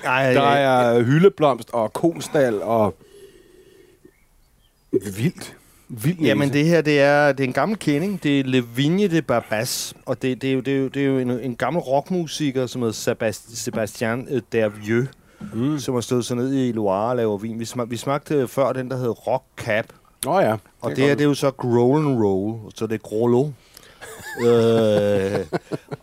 [0.04, 2.94] ej, Der er hyldeblomst og konstal og...
[4.92, 5.56] Vildt.
[5.94, 6.28] Vildt næse.
[6.28, 8.22] Jamen det her, det er, det er en gammel kending.
[8.22, 9.94] Det er Le Vigne de Barbas.
[10.06, 12.66] Og det, det, er jo, det, er jo, det er jo en, en gammel rockmusiker,
[12.66, 15.08] som hedder Sebast- Sebastian Dervieux,
[15.54, 15.78] mm.
[15.78, 17.60] som har stået så ned i Loire og laver vin.
[17.60, 19.86] Vi, smag, vi smagte før den, der hed Rock Cap.
[20.24, 20.56] Nå ja.
[20.80, 23.50] Og det, her, det er jo så Groll and Roll, så det er Grollo.
[24.40, 25.46] Øh,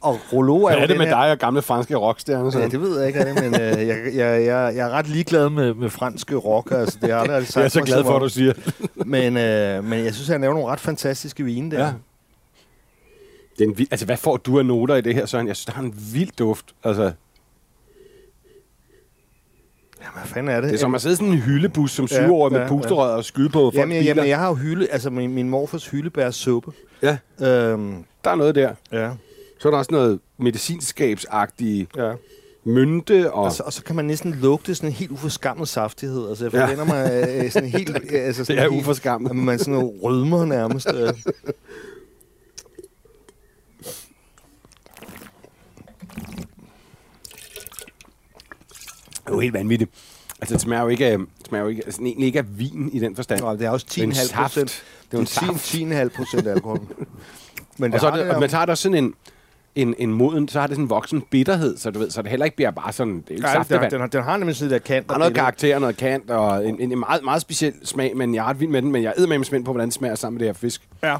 [0.02, 2.60] og Grollo er Hvad er det den med her, dig og gamle franske rockstjerner?
[2.60, 5.08] Ja, det ved jeg ikke, er det, men øh, jeg, jeg, jeg, jeg er ret
[5.08, 6.72] ligeglad med, med franske rock.
[6.72, 8.54] Altså, det har jeg aldrig sagt jeg er så glad for, at du siger.
[8.96, 11.86] Men, øh, men jeg synes, han laver nogle ret fantastiske vine der.
[11.86, 11.94] Ja.
[13.58, 15.48] Det en vild, altså, hvad får du af noter i det her, Søren?
[15.48, 16.66] Jeg synes, der har en vild duft.
[16.84, 17.12] Altså,
[20.02, 20.70] Jamen, hvad fanden er det?
[20.70, 23.26] det er som at sidde sådan en hyldebus som Ja, syvårig med ja, pusterød og
[23.26, 26.72] skyde på jamen, jeg, jamen, jeg har jo hylde, altså min, min morfars hyldebærsuppe.
[27.02, 28.72] Ja, Øhm, der er noget der.
[28.92, 29.10] ja,
[29.60, 31.90] Så er der også noget medicinskabsagtigt.
[31.98, 32.12] ja.
[32.64, 33.44] mynte og...
[33.44, 36.30] Og så, og så kan man næsten lugte sådan en helt uforskammet saftighed.
[36.30, 36.64] Altså, jeg Ja.
[36.64, 37.90] forventer mig øh, sådan helt...
[37.90, 37.96] øh,
[38.26, 39.36] Altså, sådan Det er helt, uforskammet.
[39.36, 40.88] Man sådan rødmer nærmest.
[40.96, 41.10] Øh.
[49.30, 49.92] er jo helt vanvittigt.
[50.42, 53.00] Altså, det smager jo ikke det smager jo ikke, altså, egentlig ikke af vin i
[53.00, 53.42] den forstand.
[53.42, 54.34] Nå, det er også Det er en 10,5 saft.
[54.42, 54.84] procent.
[55.12, 56.80] Det er jo en Det er 10,5 procent alkohol.
[57.78, 59.14] Men Og så det, der- og man tager der sådan en,
[59.76, 62.30] en, en moden, så har det sådan en voksen bitterhed, så du ved, så det
[62.30, 63.92] heller ikke bliver bare sådan, det er ikke Ja, den, saftevand.
[63.92, 65.08] den, har, den har nemlig sådan der kant.
[65.08, 68.36] Der er noget karakter, noget kant, og en, en, en meget, meget speciel smag, men
[68.36, 70.16] jeg er ret vild med den, men jeg er med spændt på, hvordan den smager
[70.16, 70.82] sammen med det her fisk.
[71.04, 71.16] Ja.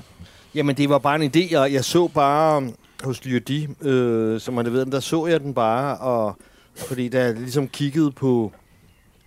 [0.56, 1.52] Jamen, det var bare en idé.
[1.52, 5.54] Jeg, jeg så bare um, hos Lyodi, øh, som man ved, der så jeg den
[5.54, 6.38] bare, og
[6.80, 8.52] fordi da jeg ligesom kiggede på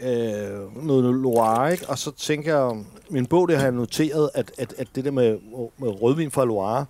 [0.00, 1.88] øh, noget Loire, ikke?
[1.88, 5.11] og så tænker jeg, min bog, der har jeg noteret, at, at, at det der
[5.11, 5.38] med,
[5.78, 6.86] med rødvin fra Loire,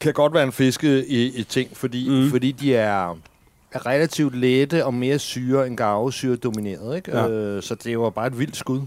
[0.00, 2.14] kan godt være en fiske i, i ting, fordi, Mm.
[2.14, 2.30] mm.
[2.30, 3.18] fordi de er,
[3.72, 6.96] er relativt lette og mere syre end garvesyre domineret.
[6.96, 7.18] Ikke?
[7.18, 7.28] Ja.
[7.28, 8.80] Øh, så det var bare et vildt skud.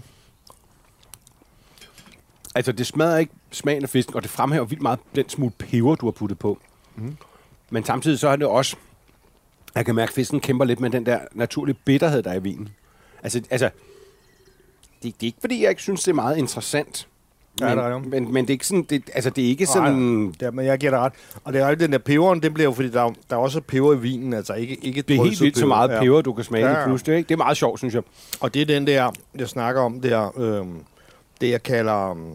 [2.54, 5.94] Altså, det smadrer ikke smagen af fisken, og det fremhæver vildt meget den smule peber,
[5.94, 6.58] du har puttet på.
[6.96, 7.16] Mm.
[7.70, 8.76] Men samtidig så er det også,
[9.74, 12.42] jeg kan mærke, at fisken kæmper lidt med den der naturlige bitterhed, der er i
[12.42, 12.68] vinen.
[13.22, 13.70] Altså, altså
[15.02, 17.08] det, det er ikke, fordi jeg ikke synes, det er meget interessant.
[17.60, 17.98] Ja, men, det er jo.
[17.98, 20.34] men, men det er ikke sådan, det, altså, det er ikke sådan...
[20.40, 21.12] Ja, men jeg giver dig ret.
[21.44, 23.40] Og det er jo den der peberen, det bliver jo, fordi der, er- der er
[23.40, 26.00] også peber i vinen, altså ikke, ikke Det er helt vildt så meget Ja.
[26.00, 26.86] peber, du kan smage Ja, ja, ja.
[26.86, 27.16] pludselig.
[27.16, 27.28] Ikke?
[27.28, 28.02] Det er meget sjovt, synes jeg.
[28.40, 30.80] Og det er den der, jeg snakker om der, øhm,
[31.40, 32.32] det jeg kalder um,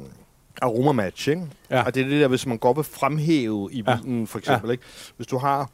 [0.61, 1.41] aroma match, ikke?
[1.69, 1.81] Ja.
[1.83, 3.97] Og det er det der, hvis man godt vil fremhæve i Ja.
[4.03, 4.83] vinen, for eksempel, ikke?
[5.17, 5.69] Hvis du har,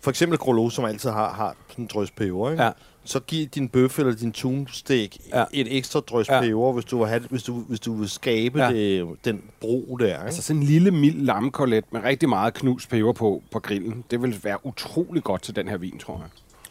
[0.00, 2.62] for eksempel Grolot, som altid har, har sådan en drøs peber, ikke?
[2.62, 2.70] Ja.
[3.04, 5.44] Så giv din bøf eller din tunsteak Ja.
[5.52, 6.40] et ekstra drøs Ja.
[6.40, 8.70] peber, hvis du, vil have, hvis, du, hvis du vil skabe Ja.
[8.70, 8.74] ja.
[8.76, 10.18] det, den bro der, ikke?
[10.18, 14.04] Altså sådan en lille, mild lammekolet med rigtig meget knus peber på, på grillen.
[14.10, 16.26] Det vil være utrolig godt til den her vin, tror jeg.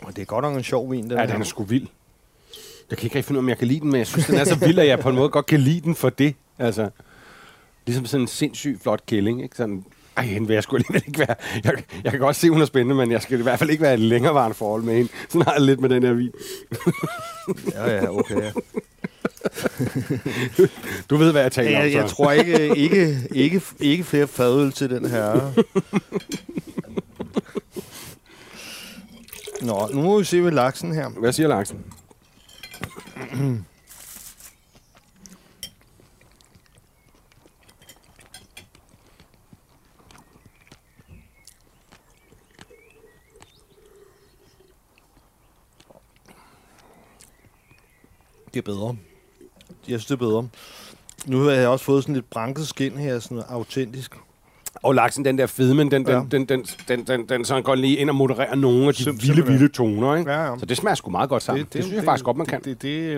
[0.07, 1.25] Og det er godt nok en sjov vin, den Ja, her.
[1.27, 1.87] den er sgu vild.
[2.89, 4.25] Jeg kan ikke rigtig finde ud af, om jeg kan lide den, men jeg synes,
[4.27, 6.35] den er så vild, at jeg på en måde godt kan lide den for det.
[6.59, 6.89] Altså,
[7.85, 9.55] ligesom sådan en sindssygt flot kælling, ikke?
[9.57, 9.85] Sådan,
[10.19, 11.35] ej, hende vil jeg sgu alligevel ikke være.
[11.63, 13.81] Jeg, jeg kan godt se, hun er spændende, men jeg skal i hvert fald ikke
[13.83, 15.09] være et længerevarende forhold med hende.
[15.29, 16.31] Sådan har jeg lidt med den her vin.
[17.73, 18.35] Ja, ja, okay.
[18.41, 18.51] Ja.
[21.09, 22.15] Du ved, hvad jeg taler om, Jeg, jeg så.
[22.15, 25.51] tror ikke, ikke, ikke, ikke flere fadøl til den her.
[29.61, 31.09] Nå, nu må vi se ved laksen her.
[31.09, 31.77] Hvad siger Laksen?
[48.53, 48.95] Det er bedre.
[49.87, 50.47] Jeg synes, det er bedre.
[51.25, 54.15] Nu har jeg også fået sådan lidt branket skin her, sådan autentisk.
[54.83, 56.21] Og laksen, den der fedmen, den, den, Ja.
[56.31, 59.27] den, den, den, den, den, sådan går lige ind og modererer nogle af de Sim-
[59.27, 60.31] vilde, vilde toner, ikke?
[60.31, 60.57] Ja, ja.
[60.59, 61.65] Så det smager sgu meget godt sammen.
[61.65, 62.59] Det, det, det synes jeg faktisk godt, man kan.
[62.63, 63.11] Det, det,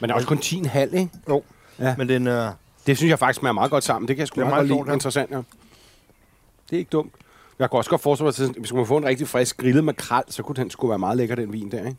[0.00, 1.08] Men det er også kun 10,5, ikke?
[1.28, 1.42] Jo.
[1.78, 1.94] Ja.
[1.98, 2.52] Men den er...
[2.86, 4.08] Det synes jeg faktisk smager meget godt sammen.
[4.08, 4.90] Det kan jeg sgu Det meget, meget godt lide.
[4.90, 4.94] ja.
[4.94, 5.36] Interessant, ja.
[5.36, 7.12] Det er ikke dumt.
[7.58, 10.22] Jeg kunne også godt forestille mig, at hvis man få en rigtig frisk grillet makrel,
[10.28, 11.96] så kunne den sgu være meget lækker, den vin der, ikke?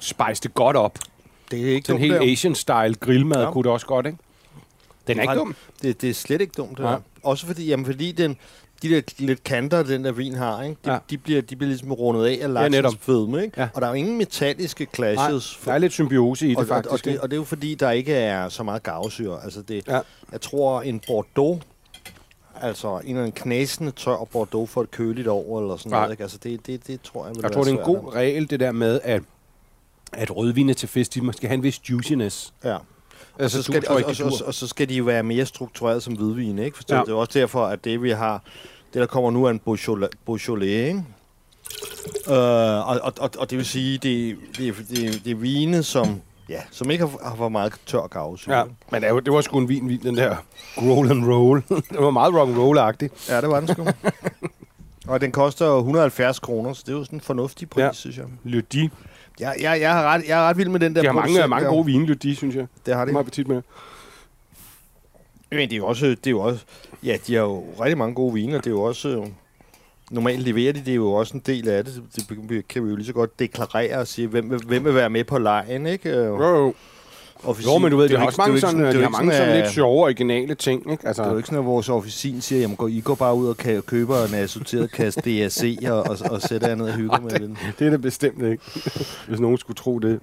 [0.00, 0.98] Spice det godt op.
[1.62, 2.14] Det er ikke dumt, helt.
[2.14, 3.50] Asian-style grillmad Ja.
[3.50, 4.18] kunne det også godt, ikke?
[5.06, 5.54] Den er ikke Nej, dum.
[5.82, 6.92] Det, det er slet ikke dumt, det Nej.
[6.92, 6.98] der.
[7.22, 8.36] Også fordi, jamen, fordi den,
[8.82, 10.76] de der lidt kanter, den der vin har, ikke?
[10.84, 10.92] De, Ja.
[10.92, 10.98] ja.
[11.10, 12.82] de, bliver, de bliver ligesom rundet af af netop.
[12.84, 13.60] laksens fedme, ikke?
[13.60, 13.68] Ja.
[13.74, 15.60] Og der er jo ingen metalliske Nej, clashes.
[15.64, 16.92] der er lidt symbiose i det, og, og, faktisk.
[16.92, 17.22] og, det, ikke?
[17.22, 19.44] og det er jo fordi, der ikke er så meget gavsyre.
[19.44, 20.00] Altså det, Ja.
[20.32, 21.60] Jeg tror, en Bordeaux,
[22.60, 26.00] altså en eller anden knasende tør Bordeaux for et køligt år, eller sådan Nej.
[26.00, 26.22] noget, ikke?
[26.22, 28.60] Altså det, det, det tror jeg vil Jeg tror, det er en god regel, det
[28.60, 29.22] der med, at,
[30.16, 32.54] at rødvine til fisk, de måske have en vis juiciness.
[32.64, 32.74] Ja.
[32.74, 32.80] Og
[33.38, 36.14] Altså, så, skal, og, og, og, og, så skal de jo være mere struktureret som
[36.14, 36.76] hvidvin, ikke?
[36.76, 37.02] Forstår Ja.
[37.02, 38.42] Det er også derfor, at det vi har,
[38.92, 41.04] det der kommer nu er en Beaujolais, Beaujolais ikke?
[42.28, 46.20] Øh, og, og, og, og, det vil sige, det, det, det, det er vine, som,
[46.48, 48.56] ja, som ikke har, har for meget tør gavsyre.
[48.58, 50.36] Ja, men det var, det var sgu en vin, den der
[50.76, 51.62] roll and roll.
[51.90, 53.32] det var meget rock and roll-agtigt.
[53.32, 53.86] ja, det var den sgu.
[55.12, 57.92] og den koster jo 170 kroner, så det er jo sådan en fornuftig pris, Ja.
[57.92, 58.26] synes jeg.
[58.44, 58.90] Lydi.
[59.40, 61.46] Jeg, jeg, jeg, er ret, jeg er ret vild med den der De har mange,
[61.48, 62.66] mange gode vine, Lydi, synes jeg.
[62.86, 63.10] Det har Det de.
[63.10, 63.62] er meget appetit med.
[65.50, 66.64] Men det er jo også, det er jo også,
[67.04, 68.56] ja, de har jo rigtig mange gode viner.
[68.58, 69.26] Det er jo også, øh,
[70.10, 72.02] normalt leverer de, det er jo også en del af det.
[72.48, 75.10] Det kan vi jo lige så godt deklarere og sige, hvem, vil- hvem vil være
[75.10, 76.08] med på lejen, ikke?
[76.10, 76.74] Øh, Jo, jo.
[77.44, 79.08] Officin- jo men du ved, det de er også ikke- mange sådan, de det har
[79.08, 81.06] mange sådan sådan, lidt sjove, originale ting, ikke?
[81.06, 83.34] Altså, Det er jo ikke sådan, at vores officin siger, jamen går, I går bare
[83.34, 87.20] ud og køber en assorteret kasse DSC og, og, og sætter jer ned og hygger
[87.20, 87.58] med den.
[87.78, 88.62] det er det bestemt ikke,
[89.28, 90.20] hvis nogen skulle tro det.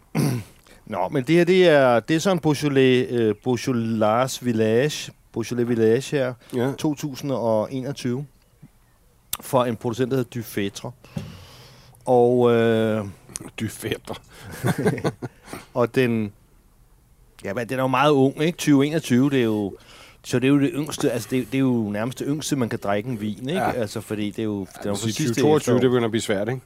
[0.85, 6.17] Nå, men det her, det er, det er sådan Beaujolais, øh, Beaujolais Village, Beaujolais Village
[6.17, 6.71] her, Ja.
[6.77, 8.25] 2021,
[9.41, 10.91] for en producent, der hedder Dufetre.
[12.05, 13.05] Og, øh,
[13.59, 14.21] Dyfætter.
[15.73, 16.31] og den,
[17.43, 18.57] ja, men den er jo meget ung, ikke?
[18.57, 19.77] 2021, det er jo,
[20.23, 22.69] så det er jo det yngste, altså det, det er jo nærmest det yngste, man
[22.69, 23.61] kan drikke en vin, ikke?
[23.61, 23.71] Ja.
[23.71, 26.11] Altså, fordi det er jo, det er jo Altså, fra sidste 2022, det begynder at
[26.11, 26.61] blive svært, ikke?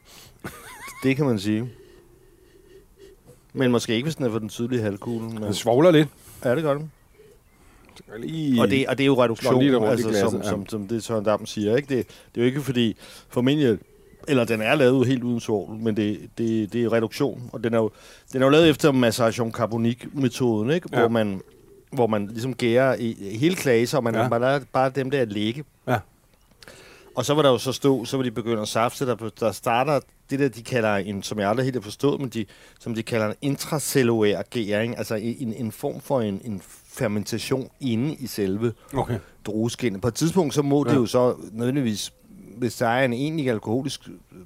[1.03, 1.69] Det kan man sige.
[3.53, 5.30] Men måske ikke, hvis den er for den sydlige halvkugle.
[5.30, 6.07] Men, Den svogler lidt.
[6.45, 6.91] ja, det gør den.
[8.17, 8.61] Lige...
[8.61, 10.49] Og det, og det er jo reduktion, lige altså, glasset, som, ja.
[10.49, 11.76] som, som det Søren Dam siger.
[11.76, 11.95] Ikke?
[11.95, 12.95] Det, det er jo ikke fordi,
[13.30, 13.80] formentlig,
[14.28, 17.49] eller den er lavet helt uden svovl, men det, det, det er reduktion.
[17.53, 17.91] Og den er jo,
[18.34, 20.89] den er jo lavet efter maceration carbonik-metoden, ikke?
[20.93, 20.99] Ja.
[20.99, 21.41] Hvor, man,
[21.91, 24.21] hvor man ligesom gærer i, hele klaser, og man Ja.
[24.21, 24.28] ja.
[24.28, 25.63] bare, bare dem der at ligge.
[25.88, 25.97] Ja.
[27.15, 29.51] Og så var der jo så stå, så var de begyndt at safte, der, der
[29.51, 29.99] starter
[30.30, 32.45] det der, de kalder en, som jeg aldrig helt har forstået, men de,
[32.80, 38.15] som de kalder en intracellulær gæring, altså en, en form for en, en fermentation inde
[38.15, 39.19] i selve Okay.
[39.45, 40.01] drueskinnet.
[40.01, 40.91] På et tidspunkt, så må ja.
[40.93, 42.13] det jo så nødvendigvis,
[42.57, 44.01] hvis der er en egentlig alkoholisk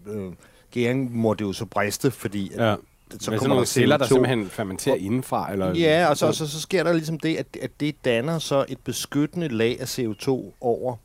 [0.07, 0.32] øh,
[0.72, 2.76] gæring, må det jo så briste, fordi at, Ja.
[3.12, 4.07] så Så kommer nogle der celler, der CO2.
[4.07, 5.51] simpelthen fermenterer indenfra?
[5.51, 5.76] Eller...
[5.76, 8.78] Ja, og så, så, så sker der ligesom det, at, at det danner så et
[8.84, 10.30] beskyttende lag af CO2
[10.62, 10.95] over,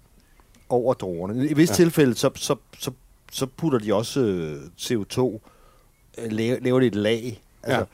[0.69, 1.49] over druerne.
[1.49, 1.77] I visse ja.
[1.77, 2.91] Tilfælde, så, så, så,
[3.33, 5.21] så putter de også øh, CO2,
[6.19, 7.85] øh, laver, laver de et lag altså,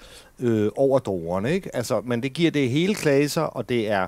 [0.40, 0.46] ja.
[0.46, 1.52] øh, over druerne.
[1.52, 1.76] Ikke?
[1.76, 4.06] Altså, men det giver det hele klaser, og det er,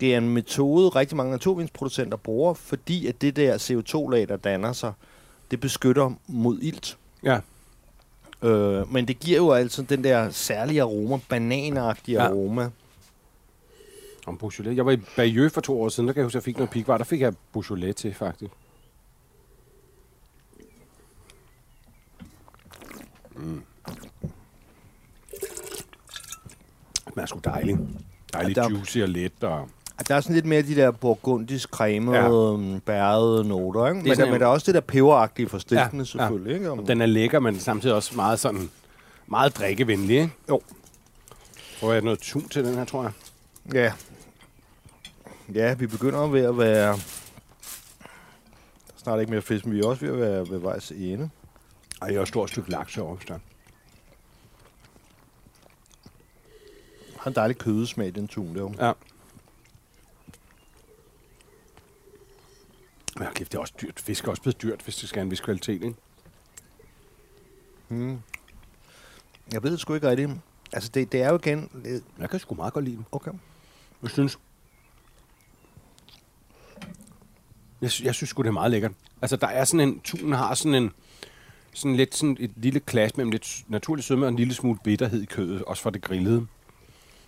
[0.00, 4.72] det er en metode, rigtig mange naturvindsproducenter bruger, fordi at det der CO2-lag, der danner
[4.72, 4.92] sig,
[5.50, 6.98] det beskytter mod ilt.
[7.22, 7.40] Ja.
[8.42, 12.28] Øh, men det giver jo altså den der særlige aroma, bananagtige ja.
[12.28, 12.70] Aroma.
[14.26, 14.76] Om Beaujolais.
[14.76, 16.56] Jeg var i Bayeux for to år siden, der kan jeg huske, at jeg fik
[16.56, 16.98] noget pikvar.
[16.98, 18.52] Der fik jeg Beaujolais til, faktisk.
[23.36, 23.62] Mm.
[27.14, 27.78] Den er sgu dejlig.
[28.32, 29.44] Dejlig Ja, der- juicy og let.
[29.44, 29.68] Og...
[30.08, 32.52] Der er sådan lidt mere de der burgundisk cremede, ja.
[32.72, 32.78] Ja.
[32.78, 33.86] bærede noter.
[33.86, 33.94] Ikke?
[34.02, 35.98] Men, sådan der, en- men der er også det der peberagtige for stiftende, ja.
[35.98, 36.54] Ja, selvfølgelig.
[36.54, 36.70] Ikke?
[36.70, 38.70] Om, Den er lækker, men samtidig også meget sådan...
[39.26, 40.32] Meget drikkevenlig, ikke?
[40.48, 40.60] Jo.
[41.80, 43.12] Prøver jeg noget tun til den her, tror jeg.
[43.74, 43.92] Ja.
[45.54, 46.86] Ja, vi begynder ved at være...
[46.92, 46.92] Der
[48.94, 51.30] er snart ikke mere fisk, men vi er også ved at være ved vejs ende.
[52.00, 53.38] Og jeg har et stort stykke laks herovre, hvis der.
[57.18, 58.86] Har en dejlig kødesmag, den tun der.
[58.86, 58.92] Ja.
[63.18, 64.00] Men kæft, det er også dyrt.
[64.00, 65.94] Fisk er også blevet dyrt, hvis det skal have en vis kvalitet, ikke?
[67.88, 68.18] Hmm.
[69.52, 70.30] Jeg ved det sgu ikke rigtigt.
[70.72, 71.70] Altså, det, det er jo igen...
[71.84, 73.06] det- Jeg kan sgu meget godt lide den.
[73.12, 73.30] Okay.
[74.02, 74.38] Jeg synes...
[77.80, 78.92] Jeg, jeg synes sgu, det er meget lækkert.
[79.22, 80.00] Altså, der er sådan en...
[80.00, 80.90] Tunen har sådan en...
[81.74, 85.22] Sådan lidt sådan et lille klas mellem lidt naturlig sødme og en lille smule bitterhed
[85.22, 86.46] i kødet, også for det grillede.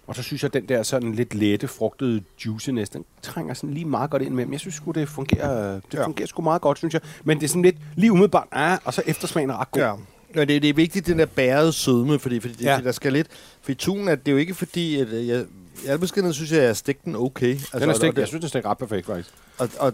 [0.08, 3.70] Og så synes jeg, at den der sådan lidt lette, frugtede juiciness, den trænger sådan
[3.70, 4.44] lige meget godt ind med.
[4.44, 6.04] Men jeg synes sgu, det fungerer, det Ja.
[6.04, 7.00] fungerer sgu meget godt, synes jeg.
[7.24, 9.82] Men det er sådan lidt lige umiddelbart, ah, og så eftersmagen er ret god.
[9.82, 9.92] Ja.
[10.34, 12.70] Ja, det, det er vigtigt, den der bærede sødme, fordi, fordi ja.
[12.70, 12.76] Ja.
[12.76, 13.26] det, der skal lidt...
[13.62, 15.44] For i tunen er det jo ikke fordi, at øh, jeg...
[15.84, 17.50] I al beskedenhed synes jeg, at jeg har stegt den okay.
[17.52, 19.30] Altså, Den er og- stegt, og det- jeg synes, den er stegt ret perfekt, faktisk.
[19.58, 19.92] Og, og,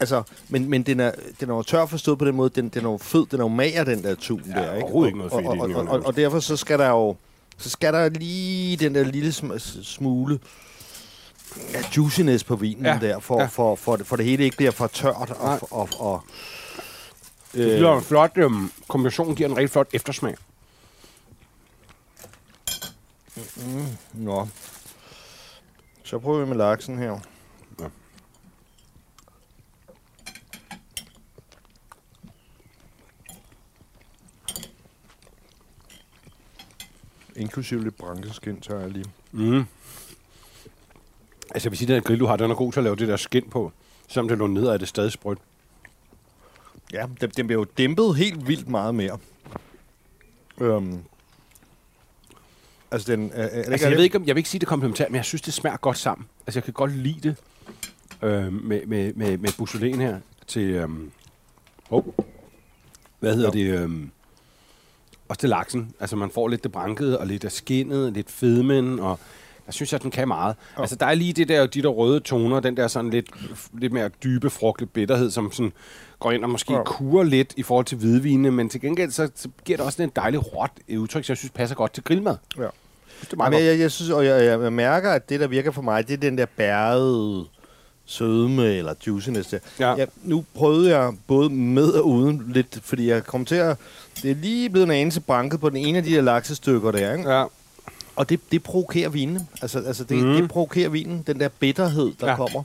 [0.00, 2.84] altså, men, men den, er, den er jo tør forstået på den måde, den, den
[2.86, 4.84] er jo fed, den er jo mager, den der tun Ja, der, ikke?
[4.84, 7.16] overhovedet ikke noget og, fedt og, og, jo, og, og, derfor så skal der jo,
[7.58, 10.40] så skal der lige den der lille sm- smule
[11.72, 13.46] ja, juiciness på vinen Ja, der, for, ja.
[13.46, 15.14] for, for, det, for det hele ikke bliver for tørt.
[15.16, 15.58] Og, Nej.
[15.70, 16.24] og, og,
[17.52, 20.34] Det øh, bliver en flot øhm, kombination, giver en rigtig flot eftersmag.
[24.12, 24.48] Nå.
[26.04, 27.18] Så prøver vi med laksen her.
[37.36, 39.04] Inklusive lidt brankeskin, tager jeg lige.
[39.32, 39.64] Mm.
[41.50, 43.48] Altså, at den grill, du har, den er god til at lave det der skin
[43.50, 43.72] på.
[44.08, 45.38] Selvom det lå ned, er det stadig sprødt.
[46.92, 49.18] Ja, den, den bliver jo dæmpet helt vildt meget mere.
[50.60, 50.98] Øhm,
[52.90, 53.30] altså, den...
[53.34, 55.42] Er, Altså, jeg, ved ikke, om, jeg vil ikke sige, det komplementært, men jeg synes,
[55.42, 56.26] det smager godt sammen.
[56.46, 57.36] Altså, jeg kan godt lide det
[58.22, 60.62] øh, med, med, med, med Beaujolais her til...
[60.70, 61.10] Øhm,
[61.90, 62.04] oh,
[63.20, 63.72] hvad hedder Jo.
[63.72, 63.80] det?
[63.80, 64.10] Øhm,
[65.28, 65.92] også til laksen.
[66.00, 69.18] Altså, man får lidt det brankede, og lidt af skinnet, lidt fedmen, og
[69.66, 70.56] jeg synes, at den kan meget.
[70.76, 70.80] Jo.
[70.80, 73.26] Altså, der er lige det der, de der røde toner, den der sådan lidt,
[73.78, 75.72] lidt mere dybe, frugtlige bitterhed, som sådan
[76.18, 76.82] går ind og måske ja.
[76.84, 80.12] kurer lidt i forhold til hvidvine, men til gengæld så, så giver det også en
[80.16, 82.36] dejlig råt udtryk, som jeg synes passer godt til grillmad.
[82.56, 82.62] Ja.
[82.62, 82.70] Jeg
[83.16, 83.66] synes, det er meget Men godt.
[83.70, 86.14] jeg, jeg, synes, og jeg, jeg, jeg mærker, at det, der virker for mig, det
[86.14, 87.44] er den der bærede
[88.04, 89.58] sødme eller juiciness der.
[89.80, 89.94] Ja.
[89.94, 93.76] Ja, nu prøvede jeg både med og uden lidt, fordi jeg kom til at...
[94.22, 97.12] Det er lige blevet en anelse branket på den ene af de der laksestykker der,
[97.12, 97.30] ikke?
[97.30, 97.44] Ja.
[98.16, 99.48] Og det, det provokerer vinen.
[99.62, 100.32] Altså, altså det, mm.
[100.34, 102.36] det provokerer vinen, den der bitterhed, der ja.
[102.36, 102.62] Kommer.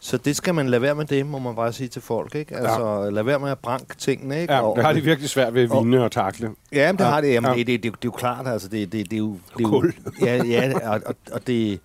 [0.00, 2.56] Så det skal man lade være med det, må man bare sige til folk, ikke?
[2.56, 3.10] Altså, ja.
[3.10, 4.54] lad være med at branke tingene, ikke?
[4.54, 6.50] Ja, Og- det har de virkelig svært ved at vinde og takle.
[6.72, 7.32] Ja, men det Ja, har det.
[7.32, 7.56] Jamen, ja.
[7.58, 8.68] det, det, det, det, er jo klart, altså.
[8.68, 9.32] Det, det, det er jo...
[9.32, 9.94] Det er jo Kul.
[10.22, 11.80] ja, ja, og, og, og det, det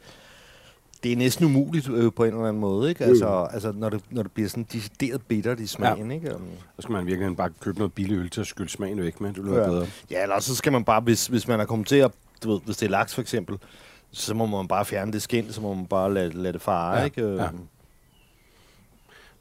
[1.12, 3.04] er næsten umuligt øh, på en eller anden måde, ikke?
[3.04, 6.16] Altså, altså når, det, når det bliver sådan decideret bittert i smagen, ja.
[6.16, 6.36] ikke?
[6.36, 6.41] Um,
[6.76, 9.34] Så skal man virkelig bare købe noget billig øl til at skylde smagen væk med.
[9.34, 9.70] Det lyder ja.
[9.70, 9.88] bedre.
[10.12, 12.12] ja, eller så skal man bare, hvis, hvis man er kommet til at,
[12.43, 13.58] du ved, hvis det er laks for eksempel,
[14.12, 16.97] så må man bare fjerne det skind, så må man bare lade, lade det fare,
[16.97, 17.22] Ja, ikke?
[17.22, 17.47] Øhm, ja.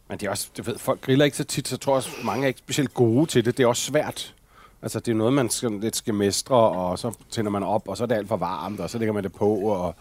[0.08, 2.10] Men det er også, du ved, folk griller ikke så tit, så jeg tror også,
[2.24, 3.56] mange er ikke specielt gode til det.
[3.56, 4.34] Det er også svært.
[4.82, 7.96] Altså, det er noget, man skal, lidt skal mestre, og så tænder man op, og
[7.96, 9.94] så er det alt for varmt, og så lægger man det på, og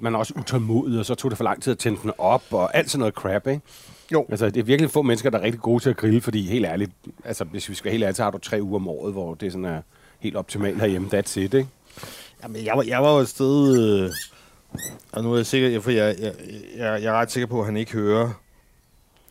[0.00, 2.42] man er også utålmodig, og så tog det for lang tid at tænde den op,
[2.50, 3.60] og alt sådan noget crap, ikke?
[4.12, 4.26] Jo.
[4.28, 6.66] Altså, det er virkelig få mennesker, der er rigtig gode til at grille, fordi helt
[6.66, 6.90] ærligt,
[7.24, 9.34] altså, hvis vi skal være helt ærligt, så har du tre uger om året, hvor
[9.34, 9.80] det sådan er
[10.20, 11.08] helt optimalt herhjemme.
[11.14, 11.68] That's it, ikke?
[12.42, 13.78] Jamen, jeg var, jeg var jo et sted...
[14.04, 14.10] Øh,
[15.12, 16.32] og nu er jeg sikker, for jeg, jeg,
[16.76, 18.30] jeg, jeg er ret sikker på, at han ikke hører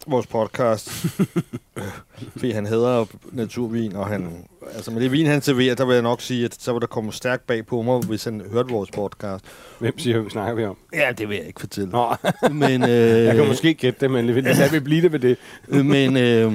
[0.08, 0.90] vores podcast.
[2.38, 4.46] fordi han hader naturvin, og han...
[4.76, 6.88] Altså, med det vin, han serverer, der vil jeg nok sige, at så vil der
[6.88, 9.46] komme stærkt bag på mig, hvis han hørte vores podcast.
[9.80, 10.78] Hvem siger, hvad snakker vi om?
[10.94, 11.90] Ja, det vil jeg ikke fortælle.
[11.90, 12.16] Nå,
[12.52, 12.90] Men, øh,
[13.26, 15.38] jeg kan måske gætte det, men lad vi blive det ved det.
[15.86, 16.54] men, øh,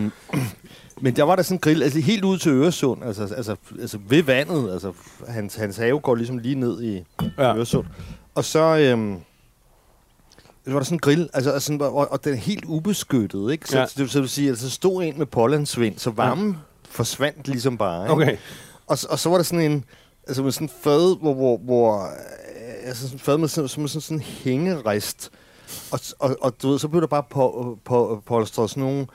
[1.00, 3.98] men der var der sådan en grill, altså helt ud til Øresund, altså, altså, altså
[4.08, 4.92] ved vandet, altså
[5.28, 7.02] hans, hans have går ligesom lige ned i
[7.38, 7.56] Ja.
[7.56, 7.86] Øresund.
[8.34, 9.16] Og så, øhm,
[10.64, 13.52] så var der sådan en grill, altså, altså sådan, og, og den er helt ubeskyttet,
[13.52, 13.68] ikke?
[13.68, 13.86] Så, Ja.
[13.86, 16.56] så, det vil sige, altså stod en med pollandsvind, så varmen ja.
[16.90, 18.12] forsvandt ligesom bare, ikke?
[18.12, 18.36] Okay.
[18.86, 19.84] Og, og så var der sådan en,
[20.26, 23.68] altså med sådan en fad, hvor, hvor, hvor øh, altså sådan en fad med sådan,
[23.68, 25.30] som sådan, sådan en hængerist.
[25.90, 29.06] Og, og, og du ved, så blev der bare på, på, polstret sådan nogle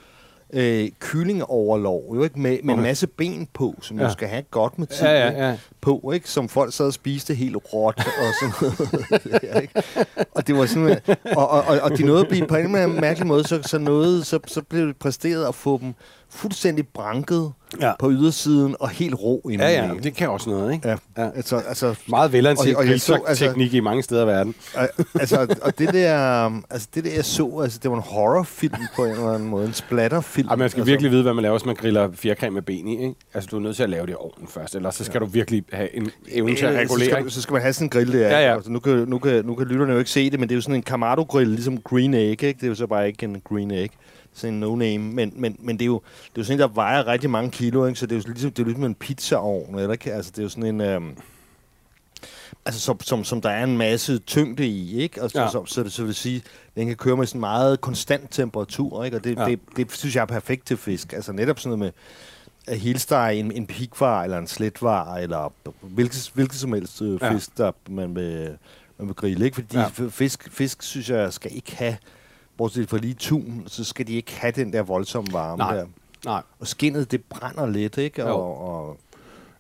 [0.54, 2.40] øh, kyllingoverlov, jo ikke?
[2.40, 2.74] Med, med Okay.
[2.74, 4.04] en masse ben på, som ja.
[4.06, 5.58] Jo skal have godt med tid Ja, ja, ja.
[5.82, 6.30] på, ikke?
[6.30, 9.44] Som folk sad og spiste helt råt og sådan noget.
[9.54, 9.84] ja, ikke?
[10.32, 11.00] Og det var sådan,
[11.36, 13.64] og, og, og, og de nåede at blive på en eller anden mærkelig måde, så,
[13.64, 15.94] så, nåede, så, så blev det præsteret at få dem
[16.30, 17.52] fuldstændig branket
[17.82, 17.92] Ja.
[18.00, 19.64] på ydersiden og helt rå indeni.
[19.72, 20.88] Ja, ja, det kan også noget, ikke?
[20.90, 21.24] Ja, Ja.
[21.24, 21.30] ja.
[21.36, 24.56] Altså, altså, Meget velanset Og- og jeg så, altså- i mange steder i verden.
[25.20, 26.14] altså, og det der,
[26.70, 29.66] altså det der, jeg så, altså, det var en horrorfilm på en eller anden måde,
[29.68, 30.50] en splatterfilm.
[30.50, 32.88] Ej, man skal altså, virkelig vide, hvad man laver, hvis man griller fjerkræ med ben
[32.88, 33.16] i, ikke?
[33.34, 35.26] Altså, du er nødt til at lave det i ovnen først, ellers så skal du
[35.26, 37.20] virkelig have en evne til at Øh, så regulere.
[37.22, 38.20] skal, så skal man have sådan en grill der.
[38.28, 38.54] Ja, ja.
[38.56, 40.58] Altså, nu, kan, nu, kan, nu kan lytterne jo ikke se det, men det er
[40.58, 42.48] jo sådan en Kamado-grill, ligesom Green Egg, ikke?
[42.54, 43.92] Det er jo så bare ikke en Green Egg.
[44.38, 45.00] Sådan en no-name.
[45.16, 47.52] Men, men, men det, er jo, det er jo sådan en, der vejer rigtig mange
[47.52, 48.00] kilo, ikke?
[48.00, 50.14] Så det er jo ligesom, det er ligesom en pizzaovn, eller ikke?
[50.14, 50.82] Altså, det er jo sådan en...
[50.82, 51.16] Øhm,
[52.66, 55.24] altså, som, som, som der er en masse tyngde i, ikke?
[55.24, 55.44] Og så, Ja.
[55.44, 55.50] ja.
[55.52, 56.42] så, så, det, så vil sige,
[56.76, 59.18] den kan køre med sådan meget konstant temperatur, ikke?
[59.18, 59.42] Og det, Ja.
[59.44, 59.50] ja.
[59.50, 61.14] det, det, synes jeg er perfekt til fisk.
[61.14, 61.92] Altså netop sådan noget med
[62.74, 67.34] at helstege en, en pigvar eller en sletvar, eller hvilket, hvilket som helst øh, Ja.
[67.34, 68.58] fisk, der man vil,
[68.98, 69.46] man vil grille.
[69.46, 69.56] Ikke?
[69.56, 69.82] Fordi Ja.
[70.00, 70.08] ja.
[70.10, 71.98] fisk, fisk, synes jeg, skal ikke have,
[72.58, 75.76] bortset fra lige tun, så skal de ikke have den der voldsomme varme Nej.
[75.76, 75.86] der.
[76.26, 76.42] Nej.
[76.60, 78.22] Og skinnet, det brænder lidt, ikke?
[78.22, 78.28] Jo.
[78.28, 78.98] Og, og,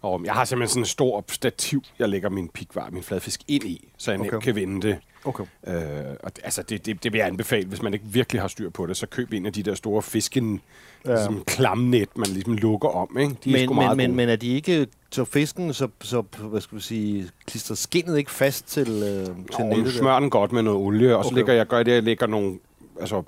[0.02, 3.64] Og jeg har simpelthen sådan en stor stativ, jeg lægger min pikvar, min fladfisk ind
[3.64, 4.46] i, så jeg nemt Okay.
[4.46, 4.98] kan vinde det.
[5.26, 5.44] okay.
[5.68, 5.76] Øh,
[6.24, 8.70] og det- altså, det, det, det vil jeg anbefale, hvis man ikke virkelig har styr
[8.70, 10.62] på det, så køb en af de der store fisken,
[11.06, 11.12] ja.
[11.12, 11.24] Ja.
[11.26, 13.36] som klamnet, man ligesom lukker om, ikke?
[13.44, 14.16] De er sgu Men, meget men, men, gode.
[14.18, 18.32] men er de ikke, så fisken, så, så hvad skal vi sige, klister skinnet ikke
[18.32, 19.94] fast til, øh, til Og nettet?
[19.94, 21.36] smører den godt med noget olie, og så Okay.
[21.36, 22.60] lægger jeg, gør det, jeg lægger nogle
[23.00, 23.24] altså,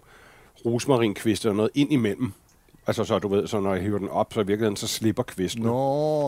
[0.66, 2.32] rosmarinkviste og noget ind imellem.
[2.88, 5.24] Altså så du ved, så når jeg hiver den op, så i virkeligheden, så slipper
[5.24, 5.64] kvisten.
[5.64, 5.74] Nå,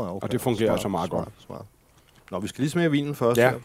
[0.09, 0.19] okay.
[0.25, 1.33] Og det fungerer altså meget smart, godt.
[1.45, 1.65] Smart.
[2.31, 3.37] Nå, vi skal lige smage vinen først.
[3.37, 3.49] Ja.
[3.49, 3.57] her.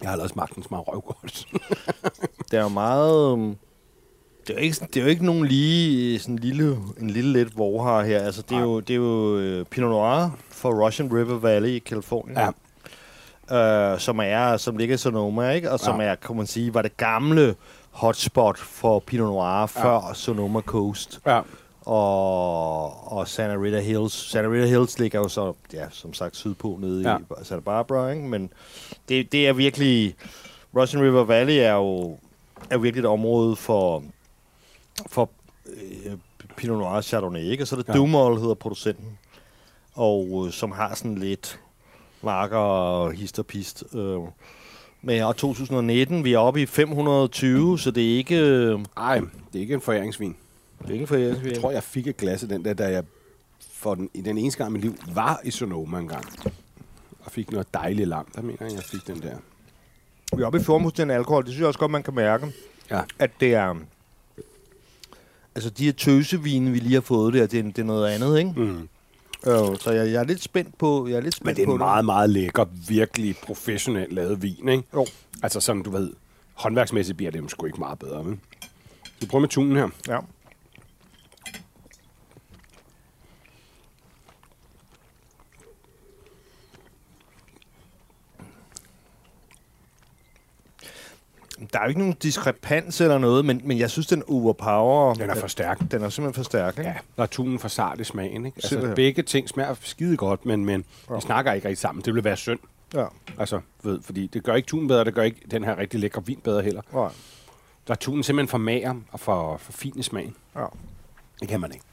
[0.00, 1.46] Jeg har allerede smagt den smag røvgodt.
[2.50, 3.32] Det er jo meget...
[3.32, 3.56] øhm,
[4.46, 7.32] Det er jo ikke, det er jo ikke nogen lige sådan en lille, en lille
[7.32, 8.20] let vorhar her.
[8.20, 11.78] Altså, det er jo, det er jo øh, Pinot Noir fra Russian River Valley i
[11.78, 12.38] Kalifornien.
[12.38, 13.92] Ja.
[13.92, 15.70] Øh, som er, som ligger i Sonoma, ikke?
[15.70, 16.06] Og som Ja.
[16.06, 17.54] er, kan man sige, var det gamle
[17.94, 21.40] hotspot for Pinot Noir før Sonoma Coast ja.
[21.86, 24.12] og, og Santa Rita Hills.
[24.30, 27.10] Santa Rita Hills ligger jo så, ja, som sagt, sydpå nede Ja.
[27.10, 27.40] ja.
[27.42, 28.22] i Santa Barbara, ikke?
[28.28, 28.50] Men
[29.08, 30.16] det, det er virkelig...
[30.76, 32.18] Russian River Valley er jo
[32.70, 34.02] er virkelig et område for,
[35.06, 35.30] for
[35.66, 36.12] øh,
[36.56, 37.62] Pinot Noir Chardonnay, ikke?
[37.64, 37.92] Og så er det Ja.
[37.92, 37.98] ja.
[37.98, 39.18] Dumol, hedder producenten,
[39.94, 41.60] og øh, som har sådan lidt
[42.22, 43.84] marker og hist og pist.
[43.94, 44.18] Øh.
[45.04, 48.36] Men og 2019, vi er oppe i 520, så det er ikke...
[48.40, 50.36] Øh, Ej, det er ikke en foræringsvin.
[50.82, 51.34] det er ikke for jer.
[51.44, 53.04] Jeg tror, jeg fik et glas af den der, da jeg
[53.72, 56.24] for den, i den eneste gang i mit liv var i Sonoma en gang.
[57.24, 58.26] Og fik noget dejligt lam.
[58.34, 59.36] Der mener jeg, jeg fik den der.
[60.36, 61.42] Vi er oppe i 14 alkohol.
[61.44, 62.46] Det synes jeg også godt, man kan mærke,
[62.90, 63.00] Ja.
[63.18, 63.74] at det er...
[65.54, 68.38] Altså, de her tøsevine, vi lige har fået der, det er, det er noget andet,
[68.38, 68.52] ikke?
[68.56, 68.88] Mm.
[69.46, 71.66] Øh, så jeg, jeg er lidt spændt på, jeg er lidt spændt Men det er
[71.66, 74.84] på en meget, meget lækker, virkelig professionelt lavet vin, ikke?
[74.94, 75.06] Jo.
[75.42, 76.10] Altså sådan, du ved,
[76.54, 78.38] håndværksmæssigt bliver det jo sgu ikke meget bedre, vel?
[79.20, 79.88] Vi prøver med tunen her.
[80.08, 80.18] Ja.
[91.72, 95.14] Der er jo ikke nogen diskrepans eller noget, men, men jeg synes, den overpower...
[95.14, 95.78] Den er for stærk.
[95.90, 96.90] Den er simpelthen for stærk, ikke?
[96.90, 98.46] Ja, der er tunen for sart i smagen.
[98.46, 98.56] Ikke?
[98.56, 101.16] Altså, begge ting smager skide godt, men, men Ja.
[101.16, 102.04] de snakker ikke rigtig sammen.
[102.04, 102.58] Det ville være synd.
[102.94, 103.04] ja.
[103.38, 106.26] Altså, ved, fordi det gør ikke tunen bedre, det gør ikke den her rigtig lækre
[106.26, 106.82] vin bedre heller.
[106.92, 107.08] Nej.
[107.86, 110.34] Der er tunen simpelthen for mager og for, for fin i smagen.
[110.56, 110.64] Ja.
[111.40, 111.84] Det kan man ikke.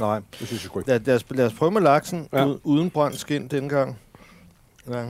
[0.00, 0.18] Nej.
[0.18, 0.90] Det synes jeg sgu ikke.
[0.90, 2.46] Lad, lad, os, lad os prøve med laksen Ja.
[2.64, 3.98] uden, brændt skin denne gang.
[4.90, 5.04] Ja.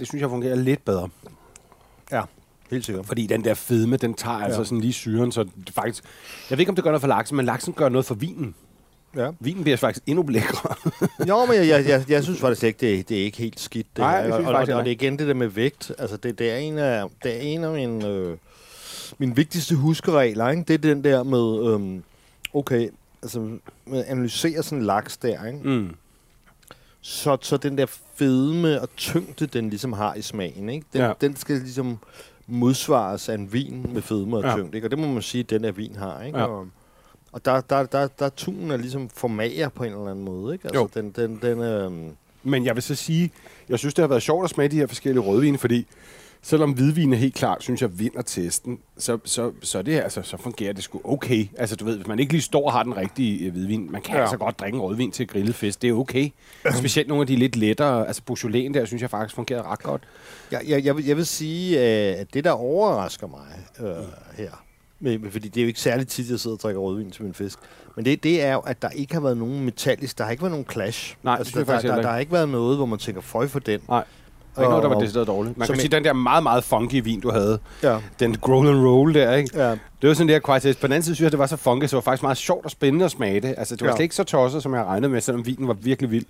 [0.00, 1.08] Det synes jeg fungerer lidt bedre.
[2.12, 2.22] ja,
[2.70, 3.06] helt sikkert.
[3.06, 4.44] Fordi den der fedme, den tager ja.
[4.44, 6.04] altså sådan lige syren, så det faktisk...
[6.50, 8.54] Jeg ved ikke, om det gør noget for laksen, men laksen gør noget for vinen.
[9.16, 9.30] Ja.
[9.40, 10.74] Vinen bliver faktisk endnu lækre.
[11.28, 13.86] Jo, men jeg, jeg, jeg, jeg synes faktisk ikke, det, det er ikke helt skidt.
[13.96, 14.24] Det Nej, her.
[14.24, 15.92] jeg synes og, faktisk og, og det er igen det der med vægt.
[15.98, 18.36] Altså, det, det er en af, det er en af mine, øh,
[19.18, 20.48] mine vigtigste huskeregler.
[20.48, 20.62] Ikke?
[20.68, 22.02] Det er den der med, øhm,
[22.54, 22.88] okay,
[23.22, 23.40] altså
[23.86, 25.58] med at analysere sådan en laks der, ikke?
[25.64, 25.94] mm.
[27.00, 30.86] Så, så den der fedme og tyngde, den ligesom har i smagen, ikke?
[30.92, 31.12] Den, Ja.
[31.20, 31.98] den skal ligesom
[32.46, 34.54] modsvares af en vin med fedme og Ja.
[34.56, 34.86] tyngde, ikke?
[34.86, 36.38] Og det må man sige, at den der vin har, ikke?
[36.38, 36.44] Ja.
[36.44, 36.66] Og,
[37.32, 40.24] og der, der, der, der er tunen er ligesom for mager på en eller anden
[40.24, 40.64] måde, ikke?
[40.64, 40.88] Altså, Jo.
[40.94, 42.10] den, den, den, øhm,
[42.42, 43.30] Men jeg vil så sige,
[43.68, 45.86] jeg synes, det har været sjovt at smage de her forskellige rødvine, fordi
[46.42, 50.36] selvom hvidvin er helt klart, synes jeg, vinder testen, så, så, så, det, altså, så
[50.36, 51.46] fungerer det sgu okay.
[51.58, 54.02] Altså, du ved, hvis man ikke lige står og har den rigtige øh, hvidvin, man
[54.02, 54.18] kan ja.
[54.18, 54.22] Ja.
[54.22, 56.30] altså godt drikke rødvin til grillet fisk, det er okay.
[56.74, 60.02] Specielt nogle af de lidt lettere, altså Beaujolais der, synes jeg faktisk fungerer ret godt.
[60.52, 63.46] Jeg, jeg, jeg, vil, jeg vil sige, øh, at det, der overrasker mig
[63.80, 64.04] øh,
[64.36, 64.50] her,
[65.00, 67.34] med, fordi det er jo ikke særlig tit, jeg sidder og drikker rødvin til min
[67.34, 67.58] fisk,
[67.96, 70.42] men det, det er jo, at der ikke har været nogen metallisk, der har ikke
[70.42, 71.16] været nogen clash.
[71.22, 72.08] Nej, det altså, jeg der, der, der, ikke.
[72.08, 73.80] har ikke været noget, hvor man tænker, føj for den.
[73.88, 74.04] Nej.
[74.60, 75.58] Der er ikke noget, der var Og- decideret dårligt.
[75.58, 77.98] Man kan en- sige, den der meget, meget funky vin, du havde, Ja.
[78.20, 79.50] den growl and roll der, ikke?
[79.58, 79.70] Ja.
[79.70, 81.82] Det var sådan der quite På den anden side synes jeg, det var så funky,
[81.84, 83.54] så det var faktisk meget sjovt og spændende at smage det.
[83.58, 83.96] Altså, det var ja.
[83.96, 86.24] Slet ikke så tosset, som jeg regnede med, selvom vinen var virkelig vild.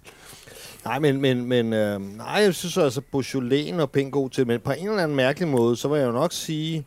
[0.85, 4.73] Nej, men, men, men øh, nej, jeg synes altså, Beaujolais pænt god til, men på
[4.73, 6.85] en eller anden mærkelig måde, så vil jeg jo nok sige,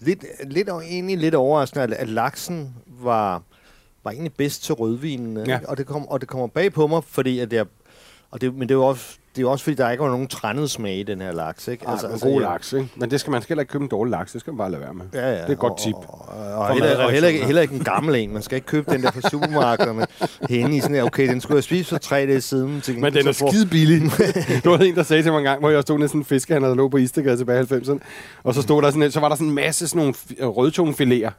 [0.00, 3.42] lidt, lidt, egentlig lidt overraskende, at, at laksen var,
[4.04, 5.36] var egentlig bedst til rødvinen.
[5.36, 5.52] Ja.
[5.52, 5.58] Ja.
[5.68, 7.64] Og, det kom, og det kommer bag på mig, fordi at jeg,
[8.30, 10.10] og det, men det er jo også, det er jo også fordi, der ikke var
[10.10, 11.68] nogen trændet smag i den her laks.
[11.68, 11.88] Ikke?
[11.88, 12.88] Altså, altså, en god laks, ikke?
[12.96, 14.70] Men det skal man skal heller ikke købe en dårlig laks, det skal man bare
[14.70, 15.04] lade være med.
[15.14, 15.32] Ja, ja.
[15.36, 15.94] Det er et godt tip.
[15.94, 18.32] Og, og, og, heller, og heller, ikke, heller ikke en gammel en.
[18.32, 20.06] Man skal ikke købe den der fra supermarkederne
[20.50, 22.80] henne i sådan her, okay, den skulle jeg spise for tre dage siden.
[22.80, 24.00] Til Men den er skide billig.
[24.62, 26.24] det var en, der sagde til mig en gang, hvor jeg stod nede sådan en
[26.24, 27.98] fiskehandler, der lå på Istegade tilbage i 90'erne.
[28.44, 30.44] Og så stod der sådan, en- så var der sådan en masse sådan nogle fi-
[30.44, 31.30] rødtungefiléer.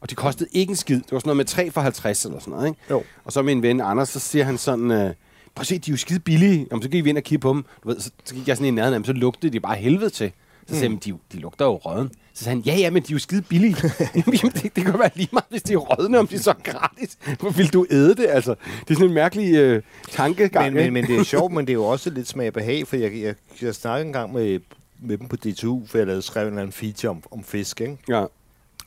[0.00, 0.96] Og de kostede ikke en skid.
[0.96, 2.80] Det var sådan noget med 3 for 50 eller sådan noget, ikke?
[2.90, 3.02] Jo.
[3.24, 5.10] Og så min ven Anders, så siger han sådan, øh,
[5.54, 6.66] prøv at se, de er jo skide billige.
[6.70, 7.64] Jamen, så gik vi ind og kigge på dem.
[7.82, 9.76] Du ved, så, så gik jeg sådan i nærheden af dem, så lugtede de bare
[9.76, 10.32] helvede til.
[10.68, 12.10] Så sagde "Men de, de lugter jo røden.
[12.34, 13.76] Så sagde han, ja, ja, men de er jo skide billige.
[14.14, 16.54] Jamen, det, det kan være lige meget, hvis de er rødne, om de så er
[16.72, 17.18] gratis.
[17.40, 18.54] Hvor vil du æde det, altså?
[18.80, 20.74] Det er sådan en mærkelig øh, tankegang.
[20.74, 22.86] Men, men, men det er sjovt, men det er jo også lidt smag og behag,
[22.86, 24.60] for jeg, jeg, jeg snakkede engang med,
[25.00, 27.80] med dem på DTU, for jeg lavede skrevet en eller anden feature om, om fisk,
[27.80, 27.96] ikke?
[28.08, 28.24] Ja.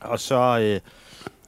[0.00, 0.80] Og så, øh,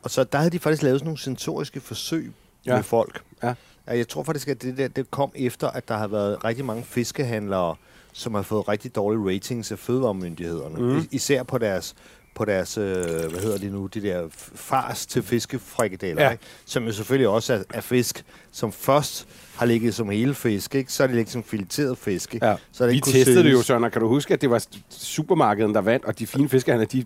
[0.02, 2.32] og så der havde de faktisk lavet sådan nogle sensoriske forsøg
[2.66, 2.74] ja.
[2.74, 3.20] med folk.
[3.42, 3.54] Ja.
[3.96, 6.82] Jeg tror faktisk, at det, der, det kom efter, at der har været rigtig mange
[6.84, 7.74] fiskehandlere,
[8.12, 10.94] som har fået rigtig dårlige ratings af fødevaremyndighederne.
[10.94, 11.08] Mm.
[11.10, 11.94] Især på deres
[12.38, 14.22] på deres, øh, hvad hedder det nu, de der
[14.54, 16.30] fars til fiskefrikadeller, Ja.
[16.30, 16.44] ikke?
[16.64, 19.26] som jo selvfølgelig også er, er fisk, som først
[19.56, 20.92] har ligget som hele fisk, ikke?
[20.92, 22.34] så er det ligget som fileteret fisk.
[22.34, 22.46] Ikke?
[22.46, 22.56] Ja.
[22.72, 23.62] Så det Vi testede det jo.
[23.62, 26.86] Søren, og kan du huske, at det var supermarkedet, der vandt, og de fine fiskehandler,
[26.86, 27.04] de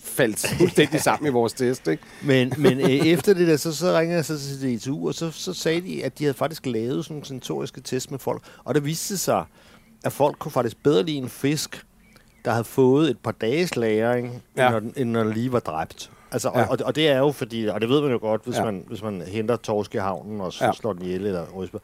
[0.00, 2.02] faldt fuldstændig sammen i vores test, ikke?
[2.22, 5.30] Men, men øh, efter det der, så, så ringede jeg så til DTU, og så,
[5.30, 8.42] så sagde de, at de havde faktisk lavet sådan nogle sensoriske test med folk.
[8.64, 9.44] Og det viste sig,
[10.04, 11.82] at folk kunne faktisk bedre lide en fisk,
[12.44, 14.70] der havde fået et par dages lagring, Ja.
[14.70, 16.10] når den, end når den lige var dræbt.
[16.32, 16.64] Altså, Ja.
[16.66, 18.64] og, og det er jo fordi, og det ved man jo godt, hvis, Ja.
[18.64, 20.72] man, hvis man henter torsk i havnen og Ja.
[20.72, 21.78] slår den ihjel eller rysper,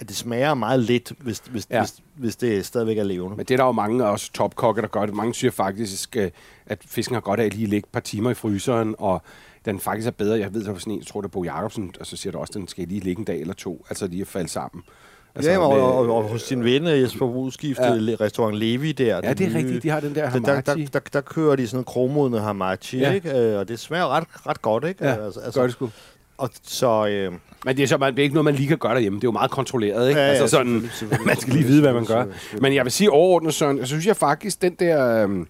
[0.00, 1.80] at det smager meget lidt, hvis, hvis, Ja.
[1.80, 3.36] hvis, hvis det stadigvæk er levende.
[3.36, 5.14] Men det er der jo mange også topkokke, der gør det.
[5.14, 6.30] Mange siger faktisk, øh,
[6.66, 9.22] at fisken har godt af at lige ligge et par timer i fryseren, og
[9.64, 10.38] den faktisk er bedre.
[10.38, 12.38] Jeg ved, var sådan en, jeg tror det er Bo Jacobsen, og så siger du
[12.38, 14.82] også, at den skal lige ligge en dag eller to, altså lige at falde sammen.
[15.38, 17.94] Altså, ja, og, med- og, og, hos din ven Jesper Udskifte, Ja.
[17.94, 18.16] ja.
[18.20, 19.04] restaurant Levi der.
[19.06, 19.82] Ja, det er den rigtigt.
[19.82, 20.84] De har den der der, der, hamachi.
[20.84, 23.12] der, der, der kører de sådan noget kromodende hamachi, Ja.
[23.12, 23.38] ikke?
[23.38, 25.04] Øh, og det smager ret, ret godt, ikke?
[25.06, 25.90] Ja, altså, gør det sgu.
[26.38, 27.06] Og så...
[27.06, 27.32] Øh,
[27.64, 29.16] Men det er, så, man, det er ikke noget, man lige kan gøre derhjemme.
[29.18, 30.20] Det er jo meget kontrolleret, ikke?
[30.20, 31.26] Ja, ja, altså sådan, selvfølgelig, selvfølgelig.
[31.26, 32.24] man skal lige vide, hvad man gør.
[32.60, 35.46] Men jeg vil sige overordnet, Søren, jeg synes jeg faktisk, den der um,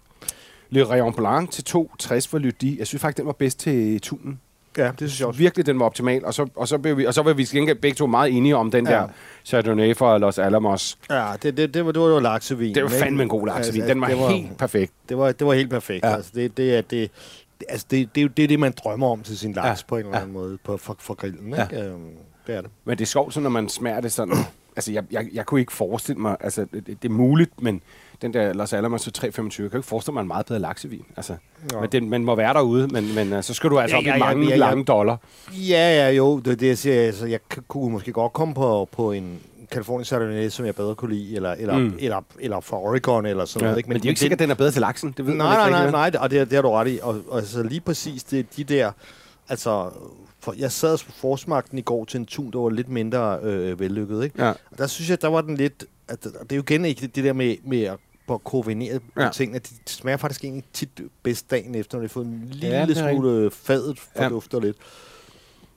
[0.71, 4.41] Le Rayon Blanc til 2,60 for Lydie, jeg synes faktisk, den var bedst til tunen.
[4.79, 5.39] Ja, det synes jeg også.
[5.39, 6.25] Virkelig, den var optimal.
[6.25, 8.37] Og så, og så, blev vi, og så var vi til gengæld begge to meget
[8.37, 8.93] enige om den Ja.
[8.93, 9.09] der
[9.45, 10.99] Chardonnay fra Los Alamos.
[11.11, 12.75] Ja, det, det, det, var, det var jo laksevin.
[12.75, 13.81] Det var fandme en god laksevin.
[13.83, 14.93] Altså, Den var, det var helt perfekt.
[15.09, 16.05] Det var, det var helt perfekt.
[16.05, 16.09] Ja.
[16.09, 16.15] Ja.
[16.17, 17.11] Altså, det, det, er, det,
[17.69, 19.71] altså det, det, det, er det, man drømmer om til sin laks Ja.
[19.71, 19.77] ja.
[19.89, 20.21] på en eller Ja.
[20.21, 21.55] anden måde på, for, for grillen.
[21.55, 21.63] Ja.
[21.63, 21.83] Ikke?
[21.85, 22.01] Øhm,
[22.47, 22.71] det er det.
[22.85, 24.35] Men det er sjovt, så når man smager det sådan...
[24.77, 26.37] altså, jeg, jeg, jeg kunne ikke forestille mig...
[26.41, 27.81] Altså, det, det er muligt, men
[28.23, 31.05] den der Los Alamos til 325, jeg kan ikke forestille mig en meget bedre laksevin.
[31.17, 31.35] Altså,
[31.81, 34.07] men den, man må være derude, men, men uh, så skal du altså Ja, op
[34.07, 34.57] ja, i mange ja, ja.
[34.57, 35.21] lange dollar.
[35.53, 36.39] Ja, ja, jo.
[36.39, 37.03] Det er det, jeg siger.
[37.03, 39.39] Altså, jeg kunne måske godt komme på, på en
[39.71, 41.95] California Chardonnay, som jeg bedre kunne lide, eller, eller, Mm.
[41.99, 43.71] eller, eller fra Oregon, eller sådan Ja.
[43.71, 43.77] noget.
[43.77, 43.89] Men, Ikke?
[43.89, 45.15] men det er jo ikke sikkert, at den er bedre til laksen.
[45.17, 46.89] Det ved Nej, man nej, ikke nej, nej, det- og det, det har du ret
[46.89, 46.99] i.
[47.03, 48.91] Og, og altså lige præcis det, de der,
[49.49, 49.91] altså,
[50.41, 53.81] for, jeg sad på forsmagten i går til en tun, der var lidt mindre øh,
[53.81, 54.45] vellykket, ikke?
[54.45, 54.49] Ja.
[54.51, 57.01] Og der synes jeg, der var den lidt, at, og det er jo igen ikke
[57.01, 57.97] det, det der med, med at
[58.31, 59.25] at koordinere Ja.
[59.25, 59.31] ja.
[59.31, 62.49] ting, at de smager faktisk egentlig tit bedst dagen efter, når de har fået en
[62.53, 64.65] lille Ja, er ja, smule fadet fordufter ja.
[64.67, 64.77] lidt.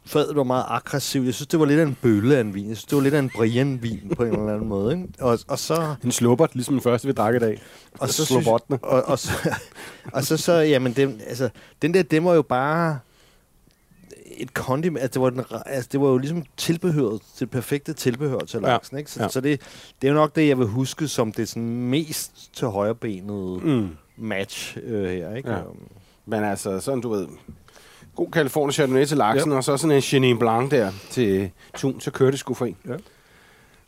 [0.06, 1.26] Fadet var meget aggressivt.
[1.26, 2.68] Jeg synes, det var lidt af en bølle af en vin.
[2.70, 4.94] Jeg synes, det var lidt af en Brian-vin på en eller anden måde.
[4.94, 5.08] Ikke?
[5.20, 5.96] Og, og så...
[6.04, 7.62] En slubbert, ligesom den første, vi drak i dag.
[8.00, 8.80] Og så synes, Slubbertene.
[8.84, 9.32] og, og, så,
[10.14, 11.50] og så, så, jamen, den, altså,
[11.82, 13.00] den der, den var jo bare
[14.38, 18.40] et kondiment, altså det var, den, altså det var jo ligesom tilbehøret, det perfekte tilbehør
[18.40, 18.68] til Ja.
[18.68, 19.12] laksen, ikke?
[19.12, 19.24] Så, Ja.
[19.24, 19.30] ja.
[19.30, 19.62] så det,
[20.02, 23.90] det er jo nok det, jeg vil huske som det sådan mest til højrebenet Mm.
[24.18, 25.50] match øh, her, ikke?
[25.52, 25.58] Ja.
[25.60, 25.68] Øhm,
[26.26, 27.28] Men altså, sådan du ved...
[28.16, 29.58] God California Chardonnay til laksen, ja.
[29.58, 32.78] og så sådan en Chenin Blanc der til tun, så kører det sgu for en.
[32.88, 32.94] Ja.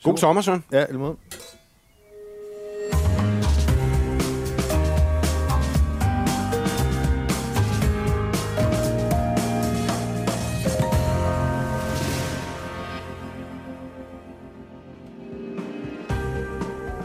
[0.03, 0.63] God sommer, Søren.
[0.71, 1.15] Ja, eller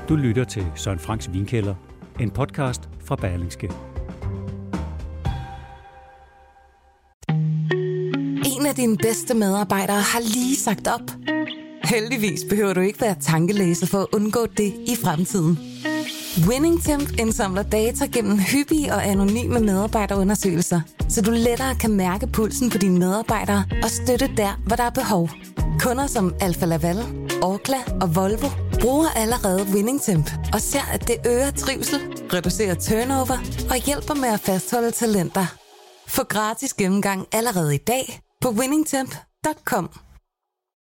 [0.09, 1.75] Du lytter til Søren Franks Vinkælder,
[2.21, 3.71] en podcast fra Berlingske.
[8.59, 11.11] En af dine bedste medarbejdere har lige sagt op.
[11.85, 15.59] Heldigvis behøver du ikke være tankelæser for at undgå det i fremtiden.
[16.49, 22.79] WinningTemp indsamler data gennem hyppige og anonyme medarbejderundersøgelser, så du lettere kan mærke pulsen på
[22.79, 25.31] dine medarbejdere og støtte der, hvor der er behov.
[25.81, 26.99] Kunder som Alfa Laval,
[27.43, 32.01] Orkla og Volvo bruger allerede WinningTemp og ser, at det øger trivsel,
[32.33, 33.39] reducerer turnover
[33.71, 35.47] og hjælper med at fastholde talenter.
[36.09, 40.08] Få gratis gennemgang allerede i dag på winningtemp.com.